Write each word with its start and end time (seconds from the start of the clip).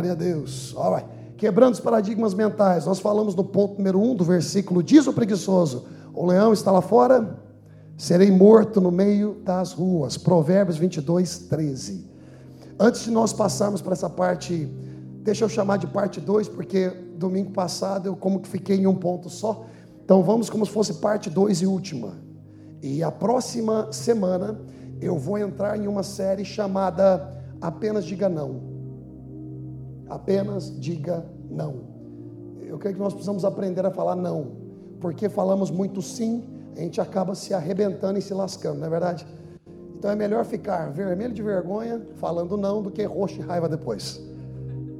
Glória 0.00 0.12
a 0.12 0.14
Deus. 0.14 0.74
Right. 0.74 1.06
Quebrando 1.36 1.74
os 1.74 1.80
paradigmas 1.80 2.32
mentais, 2.32 2.86
nós 2.86 2.98
falamos 2.98 3.34
no 3.34 3.44
ponto 3.44 3.76
número 3.76 4.00
1 4.00 4.10
um 4.12 4.14
do 4.16 4.24
versículo: 4.24 4.82
Diz 4.82 5.06
o 5.06 5.12
preguiçoso, 5.12 5.84
o 6.14 6.24
leão 6.24 6.54
está 6.54 6.72
lá 6.72 6.80
fora, 6.80 7.38
serei 7.98 8.30
morto 8.30 8.80
no 8.80 8.90
meio 8.90 9.36
das 9.44 9.74
ruas. 9.74 10.16
Provérbios 10.16 10.78
22, 10.78 11.40
13. 11.40 12.08
Antes 12.78 13.02
de 13.02 13.10
nós 13.10 13.34
passarmos 13.34 13.82
para 13.82 13.92
essa 13.92 14.08
parte, 14.08 14.66
deixa 15.22 15.44
eu 15.44 15.50
chamar 15.50 15.76
de 15.76 15.86
parte 15.86 16.18
2, 16.18 16.48
porque 16.48 16.88
domingo 17.18 17.50
passado 17.50 18.06
eu 18.06 18.16
como 18.16 18.40
que 18.40 18.48
fiquei 18.48 18.78
em 18.78 18.86
um 18.86 18.94
ponto 18.94 19.28
só. 19.28 19.66
Então 20.02 20.22
vamos 20.22 20.48
como 20.48 20.64
se 20.64 20.72
fosse 20.72 20.94
parte 20.94 21.28
2 21.28 21.60
e 21.60 21.66
última. 21.66 22.14
E 22.82 23.02
a 23.02 23.12
próxima 23.12 23.92
semana 23.92 24.58
eu 24.98 25.18
vou 25.18 25.36
entrar 25.36 25.76
em 25.76 25.86
uma 25.86 26.02
série 26.02 26.46
chamada 26.46 27.38
Apenas 27.60 28.06
Diga 28.06 28.30
Não. 28.30 28.69
Apenas 30.10 30.78
diga 30.78 31.24
não. 31.48 31.82
Eu 32.60 32.78
creio 32.78 32.96
que 32.96 33.00
nós 33.00 33.12
precisamos 33.12 33.44
aprender 33.44 33.86
a 33.86 33.90
falar 33.90 34.16
não, 34.16 34.48
porque 35.00 35.28
falamos 35.28 35.70
muito 35.70 36.02
sim, 36.02 36.42
a 36.76 36.80
gente 36.80 37.00
acaba 37.00 37.34
se 37.34 37.54
arrebentando 37.54 38.18
e 38.18 38.22
se 38.22 38.34
lascando, 38.34 38.80
não 38.80 38.86
é 38.86 38.90
verdade? 38.90 39.26
Então 39.96 40.10
é 40.10 40.16
melhor 40.16 40.44
ficar 40.44 40.90
vermelho 40.90 41.32
de 41.32 41.42
vergonha 41.42 42.00
falando 42.16 42.56
não 42.56 42.82
do 42.82 42.90
que 42.90 43.04
roxo 43.04 43.36
de 43.36 43.40
raiva 43.42 43.68
depois, 43.68 44.20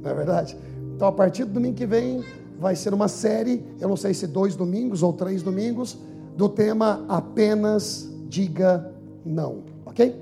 não 0.01 0.11
é 0.11 0.13
verdade? 0.13 0.57
Então 0.95 1.07
a 1.07 1.11
partir 1.11 1.43
do 1.43 1.53
domingo 1.53 1.75
que 1.75 1.85
vem 1.85 2.23
vai 2.59 2.75
ser 2.75 2.93
uma 2.93 3.07
série, 3.07 3.65
eu 3.79 3.89
não 3.89 3.97
sei 3.97 4.13
se 4.13 4.27
dois 4.27 4.55
domingos 4.55 5.01
ou 5.01 5.11
três 5.11 5.41
domingos, 5.41 5.97
do 6.37 6.47
tema 6.47 7.05
apenas 7.09 8.09
diga 8.27 8.93
não, 9.25 9.63
ok? 9.85 10.15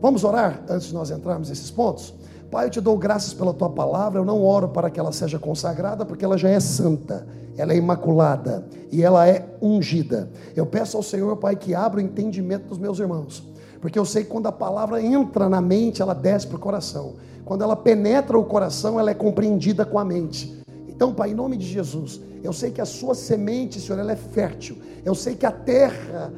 Vamos 0.00 0.22
orar 0.24 0.62
antes 0.68 0.88
de 0.88 0.94
nós 0.94 1.10
entrarmos 1.10 1.48
nesses 1.48 1.70
pontos? 1.70 2.14
Pai, 2.50 2.66
eu 2.66 2.70
te 2.70 2.80
dou 2.80 2.96
graças 2.96 3.34
pela 3.34 3.52
tua 3.52 3.68
palavra. 3.68 4.20
Eu 4.20 4.24
não 4.24 4.42
oro 4.42 4.68
para 4.68 4.90
que 4.90 5.00
ela 5.00 5.12
seja 5.12 5.38
consagrada, 5.38 6.04
porque 6.04 6.24
ela 6.24 6.38
já 6.38 6.48
é 6.48 6.60
santa, 6.60 7.26
ela 7.56 7.72
é 7.72 7.76
imaculada 7.76 8.66
e 8.90 9.02
ela 9.02 9.26
é 9.28 9.46
ungida. 9.60 10.30
Eu 10.54 10.64
peço 10.64 10.96
ao 10.96 11.02
Senhor, 11.02 11.36
Pai, 11.36 11.56
que 11.56 11.74
abra 11.74 11.98
o 11.98 12.02
entendimento 12.02 12.68
dos 12.68 12.78
meus 12.78 12.98
irmãos, 12.98 13.42
porque 13.80 13.98
eu 13.98 14.04
sei 14.04 14.24
que 14.24 14.30
quando 14.30 14.46
a 14.46 14.52
palavra 14.52 15.02
entra 15.02 15.48
na 15.48 15.60
mente, 15.60 16.00
ela 16.00 16.14
desce 16.14 16.46
para 16.46 16.56
o 16.56 16.60
coração. 16.60 17.14
Quando 17.44 17.62
ela 17.62 17.76
penetra 17.76 18.38
o 18.38 18.44
coração, 18.44 18.98
ela 18.98 19.10
é 19.10 19.14
compreendida 19.14 19.84
com 19.84 19.98
a 19.98 20.04
mente. 20.04 20.62
Então, 20.88 21.12
Pai, 21.12 21.30
em 21.30 21.34
nome 21.34 21.56
de 21.56 21.66
Jesus, 21.66 22.20
eu 22.42 22.52
sei 22.52 22.70
que 22.70 22.80
a 22.80 22.86
sua 22.86 23.14
semente, 23.14 23.80
Senhor, 23.80 23.98
ela 23.98 24.12
é 24.12 24.16
fértil. 24.16 24.78
Eu 25.04 25.14
sei 25.14 25.34
que 25.34 25.44
a 25.44 25.52
terra, 25.52 26.32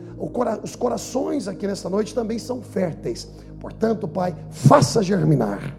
os 0.62 0.74
corações 0.74 1.46
aqui 1.46 1.66
nesta 1.66 1.88
noite 1.88 2.14
também 2.14 2.38
são 2.38 2.60
férteis. 2.60 3.28
Portanto, 3.60 4.08
Pai, 4.08 4.34
faça 4.50 5.02
germinar. 5.02 5.76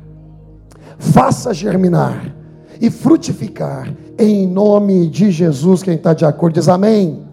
Faça 1.00 1.54
germinar 1.54 2.36
e 2.80 2.92
frutificar 2.92 3.92
em 4.18 4.46
nome 4.46 5.08
de 5.08 5.32
Jesus. 5.32 5.82
Quem 5.82 5.96
está 5.96 6.14
de 6.14 6.26
acordo 6.26 6.56
diz 6.56 6.68
amém. 6.68 7.26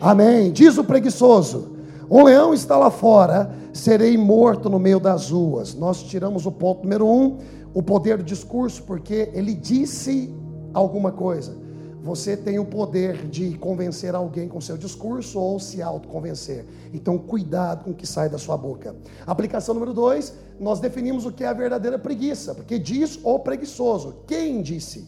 Amém. 0.00 0.50
Diz 0.50 0.78
o 0.78 0.84
preguiçoso: 0.84 1.76
um 2.10 2.24
leão 2.24 2.54
está 2.54 2.76
lá 2.76 2.90
fora, 2.90 3.50
serei 3.72 4.16
morto 4.16 4.70
no 4.70 4.78
meio 4.78 4.98
das 4.98 5.30
ruas. 5.30 5.74
Nós 5.74 6.02
tiramos 6.02 6.46
o 6.46 6.50
ponto 6.50 6.82
número 6.82 7.06
um, 7.06 7.36
o 7.74 7.82
poder 7.82 8.16
do 8.16 8.24
discurso, 8.24 8.82
porque 8.82 9.30
ele 9.34 9.54
disse 9.54 10.34
alguma 10.72 11.12
coisa. 11.12 11.54
Você 12.02 12.36
tem 12.36 12.58
o 12.58 12.64
poder 12.64 13.26
de 13.28 13.58
convencer 13.58 14.14
alguém 14.14 14.48
com 14.48 14.60
seu 14.60 14.76
discurso 14.78 15.38
ou 15.38 15.60
se 15.60 15.82
autoconvencer. 15.82 16.64
Então, 16.94 17.18
cuidado 17.18 17.84
com 17.84 17.90
o 17.90 17.94
que 17.94 18.06
sai 18.06 18.28
da 18.28 18.38
sua 18.38 18.56
boca. 18.56 18.96
Aplicação 19.26 19.74
número 19.74 19.92
dois, 19.92 20.34
nós 20.58 20.80
definimos 20.80 21.26
o 21.26 21.32
que 21.32 21.44
é 21.44 21.48
a 21.48 21.52
verdadeira 21.52 21.98
preguiça, 21.98 22.54
porque 22.54 22.78
diz 22.78 23.18
o 23.22 23.38
preguiçoso. 23.38 24.24
Quem 24.26 24.62
disse? 24.62 25.06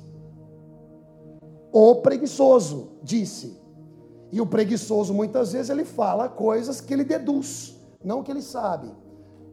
O 1.72 1.97
preguiçoso 1.97 2.99
disse. 3.03 3.59
E 4.31 4.41
o 4.41 4.47
preguiçoso, 4.47 5.15
muitas 5.15 5.53
vezes, 5.53 5.71
ele 5.71 5.84
fala 5.84 6.28
coisas 6.28 6.81
que 6.81 6.93
ele 6.93 7.05
deduz, 7.05 7.77
não 8.05 8.22
que 8.22 8.31
ele 8.31 8.43
sabe, 8.43 8.91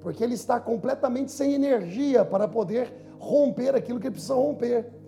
porque 0.01 0.23
ele 0.23 0.35
está 0.35 0.59
completamente 0.59 1.31
sem 1.31 1.53
energia 1.53 2.23
para 2.23 2.47
poder 2.47 2.93
romper 3.17 3.75
aquilo 3.75 3.99
que 3.99 4.07
ele 4.07 4.13
precisa 4.13 4.35
romper. 4.35 4.98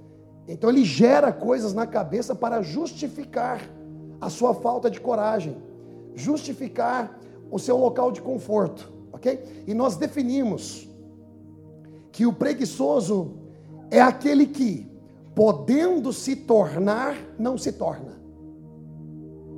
Então 0.47 0.69
ele 0.69 0.84
gera 0.84 1.31
coisas 1.31 1.74
na 1.74 1.85
cabeça 1.85 2.35
para 2.35 2.62
justificar 2.62 3.62
a 4.19 4.29
sua 4.29 4.53
falta 4.53 4.90
de 4.90 5.00
coragem, 5.00 5.57
justificar 6.16 7.19
o 7.50 7.59
seu 7.59 7.78
local 7.78 8.12
de 8.12 8.22
conforto, 8.22 8.91
ok? 9.12 9.63
E 9.68 9.74
nós 9.74 9.96
definimos 9.96 10.88
que 12.12 12.25
o 12.25 12.34
preguiçoso 12.34 13.34
é 13.90 14.02
aquele 14.02 14.46
que, 14.46 14.90
podendo 15.34 16.13
se 16.13 16.35
tornar, 16.35 17.18
não 17.38 17.58
se 17.58 17.72
torna. 17.73 18.19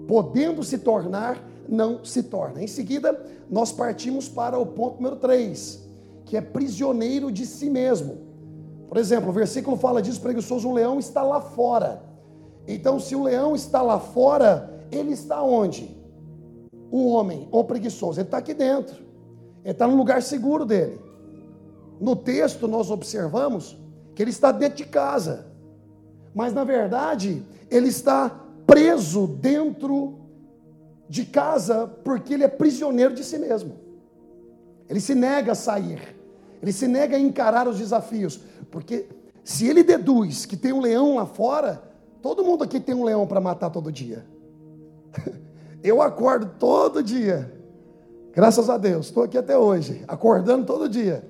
Podendo 0.08 0.64
se 0.64 0.78
tornar, 0.78 1.44
não 1.68 2.04
se 2.04 2.24
torna. 2.24 2.62
Em 2.62 2.68
seguida, 2.68 3.20
nós 3.50 3.72
partimos 3.72 4.28
para 4.28 4.58
o 4.58 4.66
ponto 4.66 4.96
número 4.96 5.16
3, 5.18 5.88
que 6.26 6.38
é 6.38 6.42
prisioneiro 6.42 7.32
de 7.32 7.46
si 7.46 7.70
mesmo. 7.70 8.33
Por 8.88 8.98
exemplo, 8.98 9.30
o 9.30 9.34
versículo 9.34 9.78
fala 9.78 10.02
disso, 10.02 10.22
preguiçoso, 10.22 10.68
um 10.68 10.74
leão 10.74 11.00
está 11.00 11.24
lá 11.24 11.42
fora. 11.42 12.04
Então, 12.68 13.00
se 13.00 13.16
o 13.16 13.24
leão 13.24 13.56
está 13.56 13.82
lá 13.82 14.00
fora, 14.00 14.80
ele 14.92 15.12
está 15.12 15.42
onde? 15.42 15.90
O 16.92 17.08
homem, 17.08 17.48
o 17.52 17.64
preguiçoso, 17.64 18.20
ele 18.20 18.28
está 18.28 18.38
aqui 18.38 18.54
dentro. 18.54 19.04
Ele 19.64 19.72
está 19.72 19.88
no 19.88 19.96
lugar 19.96 20.22
seguro 20.22 20.66
dele. 20.66 21.00
No 22.00 22.16
texto, 22.16 22.68
nós 22.68 22.92
observamos 22.92 23.78
que 24.14 24.22
ele 24.22 24.32
está 24.32 24.52
dentro 24.52 24.78
de 24.78 24.86
casa. 24.86 25.48
Mas, 26.36 26.54
na 26.54 26.64
verdade, 26.64 27.44
ele 27.70 27.88
está 27.88 28.42
preso 28.66 29.28
dentro 29.28 30.20
de 31.08 31.26
casa 31.26 31.88
porque 32.04 32.34
ele 32.34 32.44
é 32.44 32.48
prisioneiro 32.48 33.14
de 33.14 33.24
si 33.24 33.38
mesmo. 33.38 33.76
Ele 34.90 35.00
se 35.00 35.16
nega 35.16 35.54
a 35.54 35.56
sair. 35.56 36.16
Ele 36.62 36.72
se 36.72 36.88
nega 36.88 37.18
a 37.18 37.20
encarar 37.20 37.68
os 37.68 37.78
desafios. 37.78 38.40
Porque 38.74 39.08
se 39.44 39.68
ele 39.68 39.84
deduz 39.84 40.48
que 40.48 40.58
tem 40.58 40.74
um 40.74 40.82
leão 40.82 41.18
lá 41.18 41.28
fora, 41.28 41.84
todo 42.24 42.44
mundo 42.44 42.64
aqui 42.64 42.80
tem 42.80 42.96
um 42.96 43.04
leão 43.04 43.28
para 43.28 43.40
matar 43.40 43.70
todo 43.70 43.92
dia. 43.92 44.26
Eu 45.84 46.02
acordo 46.02 46.50
todo 46.58 47.04
dia. 47.04 47.54
Graças 48.32 48.72
a 48.72 48.78
Deus, 48.80 49.06
estou 49.06 49.22
aqui 49.22 49.38
até 49.38 49.56
hoje, 49.56 50.04
acordando 50.08 50.66
todo 50.66 50.90
dia. 50.90 51.24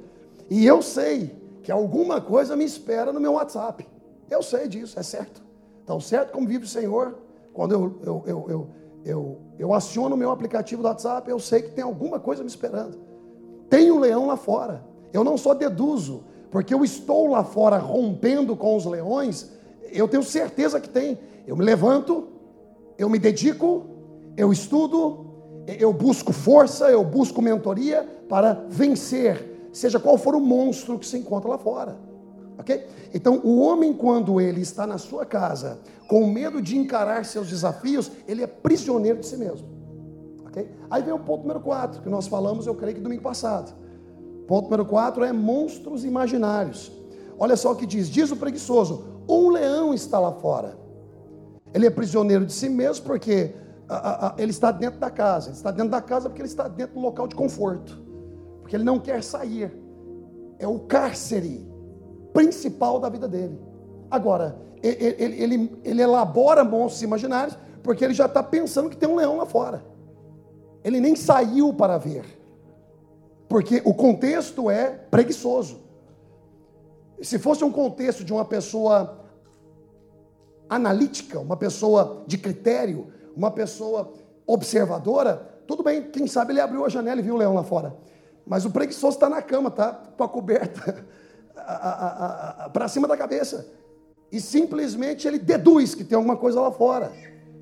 E 0.49 0.65
eu 0.65 0.81
sei 0.81 1.35
que 1.61 1.69
alguma 1.69 2.21
coisa 2.21 2.55
me 2.55 2.63
espera 2.63 3.11
no 3.11 3.19
meu 3.19 3.33
WhatsApp. 3.33 3.85
Eu 4.29 4.41
sei 4.41 4.69
disso, 4.69 4.97
é 4.97 5.03
certo. 5.03 5.43
Tão 5.85 5.99
certo 5.99 6.31
como 6.31 6.47
vive 6.47 6.63
o 6.63 6.67
Senhor, 6.67 7.17
quando 7.51 7.73
eu, 7.73 7.99
eu, 8.03 8.23
eu, 8.25 8.45
eu, 8.47 8.69
eu, 9.03 9.37
eu 9.59 9.73
aciono 9.73 10.15
o 10.15 10.17
meu 10.17 10.31
aplicativo 10.31 10.81
do 10.81 10.87
WhatsApp, 10.87 11.29
eu 11.29 11.39
sei 11.39 11.63
que 11.63 11.71
tem 11.71 11.83
alguma 11.83 12.21
coisa 12.21 12.41
me 12.41 12.47
esperando. 12.47 12.97
Tem 13.69 13.91
um 13.91 13.99
leão 13.99 14.27
lá 14.27 14.37
fora. 14.37 14.85
Eu 15.11 15.25
não 15.25 15.37
só 15.37 15.53
deduzo, 15.53 16.23
porque 16.53 16.72
eu 16.72 16.84
estou 16.84 17.25
lá 17.25 17.44
fora 17.44 17.80
rompendo 17.80 18.56
com 18.56 18.78
os 18.78 18.86
leões, 18.86 19.50
eu 19.91 20.08
tenho 20.08 20.22
certeza 20.22 20.80
que 20.80 20.88
tem. 20.88 21.18
Eu 21.47 21.58
me 21.58 21.66
levanto, 21.66 22.28
eu 22.96 23.09
me 23.09 23.18
dedico, 23.18 23.88
eu 24.38 24.53
estudo, 24.53 25.25
eu 25.66 25.91
busco 25.91 26.31
força, 26.31 26.91
eu 26.91 27.03
busco 27.03 27.41
mentoria 27.41 28.08
para 28.30 28.53
vencer, 28.69 29.68
seja 29.74 30.00
qual 30.00 30.16
for 30.16 30.36
o 30.36 30.40
monstro 30.40 31.00
que 31.00 31.08
se 31.08 31.18
encontra 31.18 31.50
lá 31.50 31.58
fora. 31.58 31.97
Ok? 32.59 32.85
Então, 33.16 33.41
o 33.44 33.59
homem, 33.59 33.91
quando 33.91 34.40
ele 34.40 34.62
está 34.62 34.85
na 34.85 35.00
sua 35.00 35.25
casa, 35.25 35.80
com 36.08 36.28
medo 36.28 36.62
de 36.62 36.78
encarar 36.78 37.25
seus 37.25 37.50
desafios, 37.50 38.12
ele 38.28 38.44
é 38.44 38.47
prisioneiro 38.47 39.22
de 39.22 39.25
si 39.25 39.38
mesmo. 39.38 39.68
Ok? 40.46 40.70
Aí 40.88 41.02
vem 41.02 41.16
o 41.16 41.20
ponto 41.20 41.41
número 41.41 41.62
4, 41.62 42.03
que 42.03 42.09
nós 42.09 42.28
falamos, 42.28 42.68
eu 42.68 42.76
creio 42.76 42.94
que 42.94 43.02
domingo 43.02 43.23
passado. 43.23 43.73
Ponto 44.47 44.66
número 44.66 44.85
4 44.85 45.23
é 45.23 45.31
monstros 45.31 46.03
imaginários. 46.03 46.91
Olha 47.37 47.55
só 47.55 47.72
o 47.72 47.75
que 47.75 47.85
diz: 47.85 48.09
diz 48.09 48.31
o 48.31 48.35
preguiçoso, 48.35 49.03
um 49.28 49.49
leão 49.49 49.93
está 49.93 50.19
lá 50.19 50.31
fora. 50.31 50.78
Ele 51.73 51.87
é 51.87 51.90
prisioneiro 51.90 52.45
de 52.45 52.53
si 52.53 52.69
mesmo 52.69 53.05
porque 53.05 53.53
a, 53.90 53.95
a, 53.95 54.28
a, 54.28 54.35
ele 54.37 54.51
está 54.51 54.72
dentro 54.72 54.99
da 54.99 55.09
casa. 55.09 55.49
Ele 55.49 55.57
está 55.57 55.72
dentro 55.72 55.90
da 55.90 56.01
casa 56.01 56.29
porque 56.29 56.41
ele 56.41 56.49
está 56.49 56.67
dentro 56.67 56.95
do 56.95 57.01
local 57.01 57.28
de 57.28 57.35
conforto. 57.35 58.01
Porque 58.61 58.75
ele 58.75 58.84
não 58.84 58.99
quer 58.99 59.23
sair. 59.23 59.72
É 60.59 60.67
o 60.67 60.79
cárcere 60.79 61.67
principal 62.31 62.99
da 62.99 63.09
vida 63.09 63.28
dele. 63.28 63.59
Agora, 64.09 64.55
ele, 64.81 65.16
ele, 65.17 65.43
ele, 65.43 65.81
ele 65.84 66.01
elabora 66.01 66.63
monstros 66.63 67.01
imaginários 67.01 67.57
porque 67.81 68.03
ele 68.03 68.13
já 68.13 68.25
está 68.25 68.43
pensando 68.43 68.89
que 68.89 68.97
tem 68.97 69.09
um 69.09 69.16
leão 69.16 69.37
lá 69.37 69.46
fora. 69.46 69.84
Ele 70.84 70.99
nem 70.99 71.16
saiu 71.16 71.73
para 71.73 71.97
ver. 71.97 72.23
Porque 73.53 73.84
o 73.85 73.94
contexto 73.94 74.67
é 74.67 74.90
preguiçoso. 74.90 75.79
Se 77.22 77.38
fosse 77.38 77.64
um 77.64 77.72
contexto 77.72 78.23
de 78.23 78.34
uma 78.34 78.44
pessoa 78.44 79.28
analítica, 80.67 81.40
uma 81.40 81.55
pessoa 81.55 82.23
de 82.26 82.40
critério, 82.40 83.14
uma 83.38 83.52
pessoa 83.52 84.11
observadora, 84.47 85.61
tudo 85.67 85.84
bem, 85.84 86.09
quem 86.09 86.26
sabe 86.26 86.52
ele 86.52 86.61
abriu 86.61 86.84
a 86.84 86.90
janela 86.90 87.20
e 87.20 87.23
viu 87.23 87.35
o 87.35 87.38
leão 87.38 87.53
lá 87.53 87.64
fora. 87.64 87.96
Mas 88.44 88.66
o 88.66 88.72
preguiçoso 88.72 89.17
está 89.17 89.29
na 89.29 89.40
cama, 89.40 89.70
tá 89.70 90.02
com 90.17 90.23
a 90.23 90.28
coberta 90.28 91.06
para 92.73 92.88
cima 92.88 93.08
da 93.08 93.16
cabeça. 93.16 93.67
E 94.32 94.41
simplesmente 94.41 95.28
ele 95.28 95.38
deduz 95.38 95.94
que 95.94 96.03
tem 96.03 96.16
alguma 96.16 96.38
coisa 96.38 96.59
lá 96.59 96.72
fora. 96.72 97.11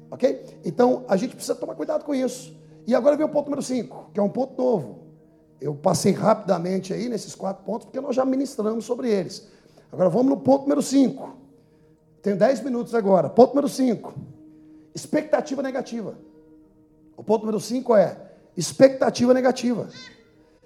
Ok? 0.09 0.61
Então 0.63 1.03
a 1.09 1.17
gente 1.17 1.35
precisa 1.35 1.53
tomar 1.53 1.75
cuidado 1.75 2.05
com 2.05 2.15
isso. 2.15 2.57
E 2.87 2.95
agora 2.95 3.17
vem 3.17 3.25
o 3.25 3.29
ponto 3.29 3.47
número 3.47 3.61
5, 3.61 4.11
que 4.13 4.21
é 4.21 4.23
um 4.23 4.29
ponto 4.29 4.55
novo. 4.57 5.00
Eu 5.61 5.75
passei 5.75 6.11
rapidamente 6.11 6.91
aí 6.91 7.07
nesses 7.07 7.35
quatro 7.35 7.63
pontos, 7.63 7.85
porque 7.85 8.01
nós 8.01 8.15
já 8.15 8.25
ministramos 8.25 8.83
sobre 8.83 9.09
eles. 9.09 9.47
Agora 9.91 10.09
vamos 10.09 10.31
no 10.31 10.37
ponto 10.37 10.63
número 10.63 10.81
5. 10.81 11.37
Tenho 12.21 12.35
10 12.35 12.63
minutos 12.63 12.95
agora. 12.95 13.29
Ponto 13.29 13.49
número 13.51 13.69
5. 13.69 14.13
Expectativa 14.93 15.61
negativa. 15.61 16.15
O 17.15 17.23
ponto 17.23 17.41
número 17.41 17.59
5 17.59 17.95
é 17.95 18.17
expectativa 18.57 19.33
negativa. 19.33 19.87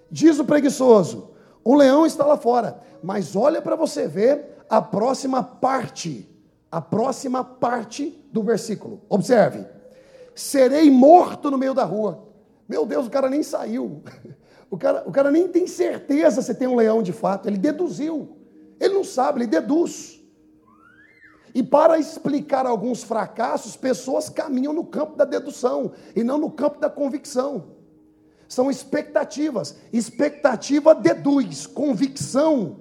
Diz 0.09 0.39
o 0.39 0.45
preguiçoso: 0.45 1.31
o 1.63 1.75
leão 1.75 2.05
está 2.05 2.25
lá 2.25 2.37
fora. 2.37 2.79
Mas 3.03 3.35
olha 3.35 3.61
para 3.61 3.75
você 3.75 4.07
ver 4.07 4.63
a 4.69 4.81
próxima 4.81 5.43
parte. 5.43 6.27
A 6.71 6.79
próxima 6.81 7.43
parte 7.43 8.25
do 8.31 8.41
versículo. 8.41 9.01
Observe 9.09 9.75
serei 10.35 10.91
morto 10.91 11.49
no 11.49 11.57
meio 11.57 11.73
da 11.73 11.85
rua. 11.85 12.27
Meu 12.67 12.85
Deus, 12.85 13.07
o 13.07 13.09
cara 13.09 13.29
nem 13.29 13.41
saiu. 13.41 14.03
O 14.69 14.77
cara, 14.77 15.03
o 15.05 15.11
cara 15.11 15.31
nem 15.31 15.47
tem 15.47 15.67
certeza 15.67 16.41
se 16.41 16.53
tem 16.55 16.67
um 16.67 16.75
leão 16.75 17.01
de 17.01 17.13
fato. 17.13 17.47
Ele 17.47 17.57
deduziu. 17.57 18.37
Ele 18.79 18.93
não 18.93 19.03
sabe, 19.03 19.39
ele 19.39 19.47
deduz. 19.47 20.21
E 21.53 21.63
para 21.63 21.97
explicar 21.97 22.65
alguns 22.65 23.03
fracassos, 23.03 23.77
pessoas 23.77 24.29
caminham 24.29 24.73
no 24.73 24.85
campo 24.85 25.15
da 25.15 25.23
dedução 25.23 25.93
e 26.13 26.23
não 26.23 26.37
no 26.37 26.51
campo 26.51 26.79
da 26.79 26.89
convicção. 26.89 27.75
São 28.47 28.69
expectativas. 28.69 29.77
Expectativa 29.93 30.93
deduz, 30.93 31.65
convicção. 31.65 32.77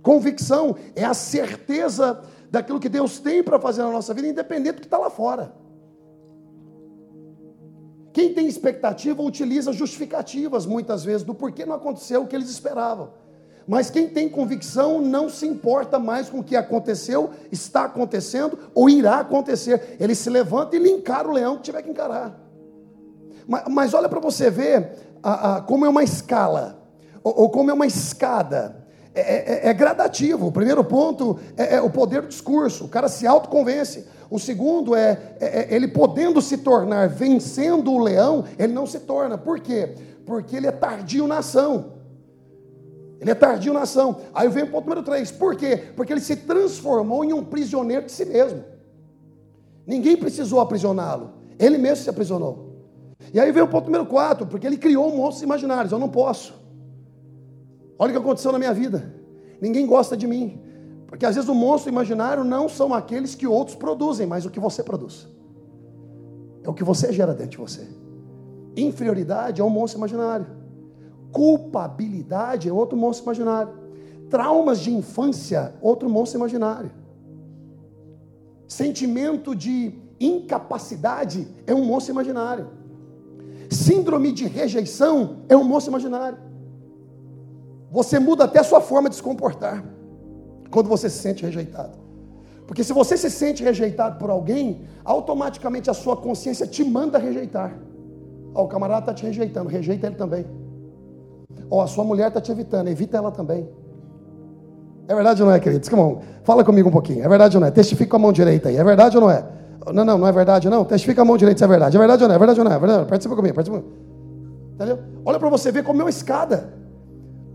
Convicção 0.00 0.76
é 0.94 1.04
a 1.04 1.12
certeza 1.12 2.22
daquilo 2.50 2.80
que 2.80 2.88
Deus 2.88 3.18
tem 3.18 3.42
para 3.42 3.58
fazer 3.58 3.82
na 3.82 3.90
nossa 3.90 4.14
vida, 4.14 4.28
independente 4.28 4.76
do 4.76 4.80
que 4.80 4.86
está 4.86 4.98
lá 4.98 5.10
fora. 5.10 5.52
Quem 8.12 8.32
tem 8.32 8.46
expectativa 8.46 9.22
utiliza 9.22 9.72
justificativas 9.72 10.66
muitas 10.66 11.04
vezes 11.04 11.22
do 11.22 11.34
porquê 11.34 11.66
não 11.66 11.76
aconteceu 11.76 12.22
o 12.22 12.26
que 12.26 12.34
eles 12.34 12.48
esperavam. 12.48 13.10
Mas 13.66 13.90
quem 13.90 14.08
tem 14.08 14.30
convicção 14.30 14.98
não 14.98 15.28
se 15.28 15.46
importa 15.46 15.98
mais 15.98 16.30
com 16.30 16.38
o 16.38 16.44
que 16.44 16.56
aconteceu, 16.56 17.30
está 17.52 17.84
acontecendo 17.84 18.58
ou 18.74 18.88
irá 18.88 19.20
acontecer. 19.20 19.98
Ele 20.00 20.14
se 20.14 20.30
levanta 20.30 20.74
e 20.74 20.78
ele 20.78 20.88
encara 20.88 21.28
o 21.28 21.32
leão 21.32 21.56
que 21.56 21.64
tiver 21.64 21.82
que 21.82 21.90
encarar. 21.90 22.34
Mas, 23.46 23.64
mas 23.68 23.94
olha 23.94 24.08
para 24.08 24.20
você 24.20 24.50
ver 24.50 24.92
a, 25.22 25.56
a, 25.56 25.60
como 25.60 25.84
é 25.84 25.88
uma 25.88 26.02
escala, 26.02 26.82
ou, 27.22 27.42
ou 27.42 27.50
como 27.50 27.70
é 27.70 27.74
uma 27.74 27.86
escada. 27.86 28.77
É, 29.18 29.20
é, 29.20 29.60
é, 29.66 29.68
é 29.68 29.74
gradativo. 29.74 30.46
O 30.46 30.52
primeiro 30.52 30.84
ponto 30.84 31.38
é, 31.56 31.74
é, 31.74 31.82
o 31.82 31.90
poder 31.90 32.22
do 32.22 32.28
discurso. 32.28 32.84
O 32.84 32.88
cara 32.88 33.08
se 33.08 33.26
autoconvence. 33.26 34.06
O 34.30 34.38
segundo 34.38 34.94
é, 34.94 35.36
é, 35.40 35.74
ele 35.74 35.88
podendo 35.88 36.40
se 36.40 36.58
tornar 36.58 37.08
vencendo 37.08 37.90
o 37.90 37.98
leão, 37.98 38.44
ele 38.58 38.72
não 38.72 38.86
se 38.86 39.00
torna. 39.00 39.36
Por 39.36 39.58
quê? 39.58 39.94
Porque 40.24 40.56
ele 40.56 40.68
é 40.68 40.70
tardio 40.70 41.26
na 41.26 41.38
ação. 41.38 41.94
Ele 43.20 43.30
é 43.30 43.34
tardio 43.34 43.72
na 43.72 43.80
ação. 43.80 44.20
Aí 44.32 44.48
vem 44.48 44.62
o 44.64 44.70
ponto 44.70 44.84
número 44.84 45.02
3. 45.02 45.32
Por 45.32 45.56
quê? 45.56 45.76
Porque 45.96 46.12
ele 46.12 46.20
se 46.20 46.36
transformou 46.36 47.24
em 47.24 47.32
um 47.32 47.42
prisioneiro 47.42 48.06
de 48.06 48.12
si 48.12 48.24
mesmo. 48.24 48.62
Ninguém 49.84 50.16
precisou 50.16 50.60
aprisioná-lo. 50.60 51.32
Ele 51.58 51.76
mesmo 51.76 52.04
se 52.04 52.10
aprisionou. 52.10 52.68
E 53.34 53.40
aí 53.40 53.50
vem 53.50 53.62
o 53.62 53.68
ponto 53.68 53.86
número 53.86 54.06
4, 54.06 54.46
porque 54.46 54.66
ele 54.66 54.76
criou 54.76 55.10
monstros 55.10 55.42
imaginários. 55.42 55.90
Eu 55.90 55.98
não 55.98 56.08
posso. 56.08 56.67
Olha 57.98 58.10
o 58.10 58.12
que 58.12 58.18
aconteceu 58.18 58.52
na 58.52 58.58
minha 58.58 58.72
vida. 58.72 59.14
Ninguém 59.60 59.86
gosta 59.86 60.16
de 60.16 60.26
mim. 60.26 60.60
Porque 61.06 61.24
às 61.24 61.34
vezes 61.34 61.48
o 61.48 61.54
monstro 61.54 61.90
imaginário 61.90 62.44
não 62.44 62.68
são 62.68 62.94
aqueles 62.94 63.34
que 63.34 63.46
outros 63.46 63.74
produzem, 63.74 64.26
mas 64.26 64.44
o 64.44 64.50
que 64.50 64.60
você 64.60 64.82
produz. 64.82 65.26
É 66.62 66.68
o 66.68 66.74
que 66.74 66.84
você 66.84 67.12
gera 67.12 67.32
dentro 67.32 67.52
de 67.52 67.56
você. 67.56 67.88
Inferioridade 68.76 69.60
é 69.60 69.64
um 69.64 69.70
monstro 69.70 69.98
imaginário. 69.98 70.46
Culpabilidade 71.32 72.68
é 72.68 72.72
outro 72.72 72.96
monstro 72.96 73.24
imaginário. 73.24 73.72
Traumas 74.30 74.80
de 74.80 74.92
infância, 74.92 75.74
outro 75.80 76.08
monstro 76.08 76.38
imaginário. 76.38 76.90
Sentimento 78.66 79.56
de 79.56 79.94
incapacidade 80.20 81.48
é 81.66 81.74
um 81.74 81.84
monstro 81.84 82.12
imaginário. 82.12 82.68
Síndrome 83.70 84.30
de 84.30 84.46
rejeição 84.46 85.38
é 85.48 85.56
um 85.56 85.64
monstro 85.64 85.90
imaginário. 85.90 86.47
Você 87.90 88.18
muda 88.18 88.44
até 88.44 88.60
a 88.60 88.64
sua 88.64 88.80
forma 88.80 89.08
de 89.08 89.16
se 89.16 89.22
comportar 89.22 89.84
quando 90.70 90.88
você 90.88 91.08
se 91.08 91.18
sente 91.18 91.44
rejeitado. 91.44 91.98
Porque 92.66 92.84
se 92.84 92.92
você 92.92 93.16
se 93.16 93.30
sente 93.30 93.64
rejeitado 93.64 94.18
por 94.18 94.28
alguém, 94.28 94.82
automaticamente 95.04 95.88
a 95.88 95.94
sua 95.94 96.16
consciência 96.16 96.66
te 96.66 96.84
manda 96.84 97.18
rejeitar. 97.18 97.74
Ó, 98.54 98.64
o 98.64 98.68
camarada 98.68 99.00
está 99.00 99.14
te 99.14 99.24
rejeitando, 99.24 99.70
rejeita 99.70 100.06
ele 100.06 100.16
também. 100.16 100.44
Ó, 101.70 101.82
a 101.82 101.86
sua 101.86 102.04
mulher 102.04 102.28
está 102.28 102.40
te 102.40 102.52
evitando, 102.52 102.88
evita 102.88 103.16
ela 103.16 103.30
também. 103.30 103.68
É 105.06 105.14
verdade 105.14 105.42
ou 105.42 105.48
não 105.48 105.54
é, 105.54 105.58
queridos? 105.58 105.88
Come 105.88 106.02
on, 106.02 106.18
fala 106.44 106.62
comigo 106.62 106.90
um 106.90 106.92
pouquinho. 106.92 107.24
É 107.24 107.28
verdade 107.28 107.56
ou 107.56 107.60
não 107.62 107.68
é? 107.68 107.70
Testifica 107.70 108.10
com 108.10 108.16
a 108.16 108.18
mão 108.18 108.32
direita 108.32 108.68
aí. 108.68 108.76
É 108.76 108.84
verdade 108.84 109.16
ou 109.16 109.22
não 109.22 109.30
é? 109.30 109.42
Não, 109.90 110.04
não, 110.04 110.18
não 110.18 110.26
é 110.26 110.32
verdade 110.32 110.68
não. 110.68 110.84
Testifica 110.84 111.22
a 111.22 111.24
mão 111.24 111.38
direita 111.38 111.58
se 111.58 111.64
é 111.64 111.66
verdade. 111.66 111.96
É 111.96 111.98
verdade 111.98 112.22
ou 112.22 112.28
não 112.28 112.34
é? 112.34 112.36
É 112.36 112.38
verdade 112.38 112.60
ou 112.60 112.64
não 112.64 112.72
é? 112.72 112.76
É 112.76 112.78
verdade? 112.78 113.08
Participa 113.08 113.34
comigo, 113.34 113.54
participa. 113.54 113.82
Entendeu? 114.74 114.98
Olha 115.24 115.38
para 115.38 115.48
você 115.48 115.72
ver 115.72 115.82
como 115.82 116.02
é 116.02 116.04
uma 116.04 116.10
escada. 116.10 116.74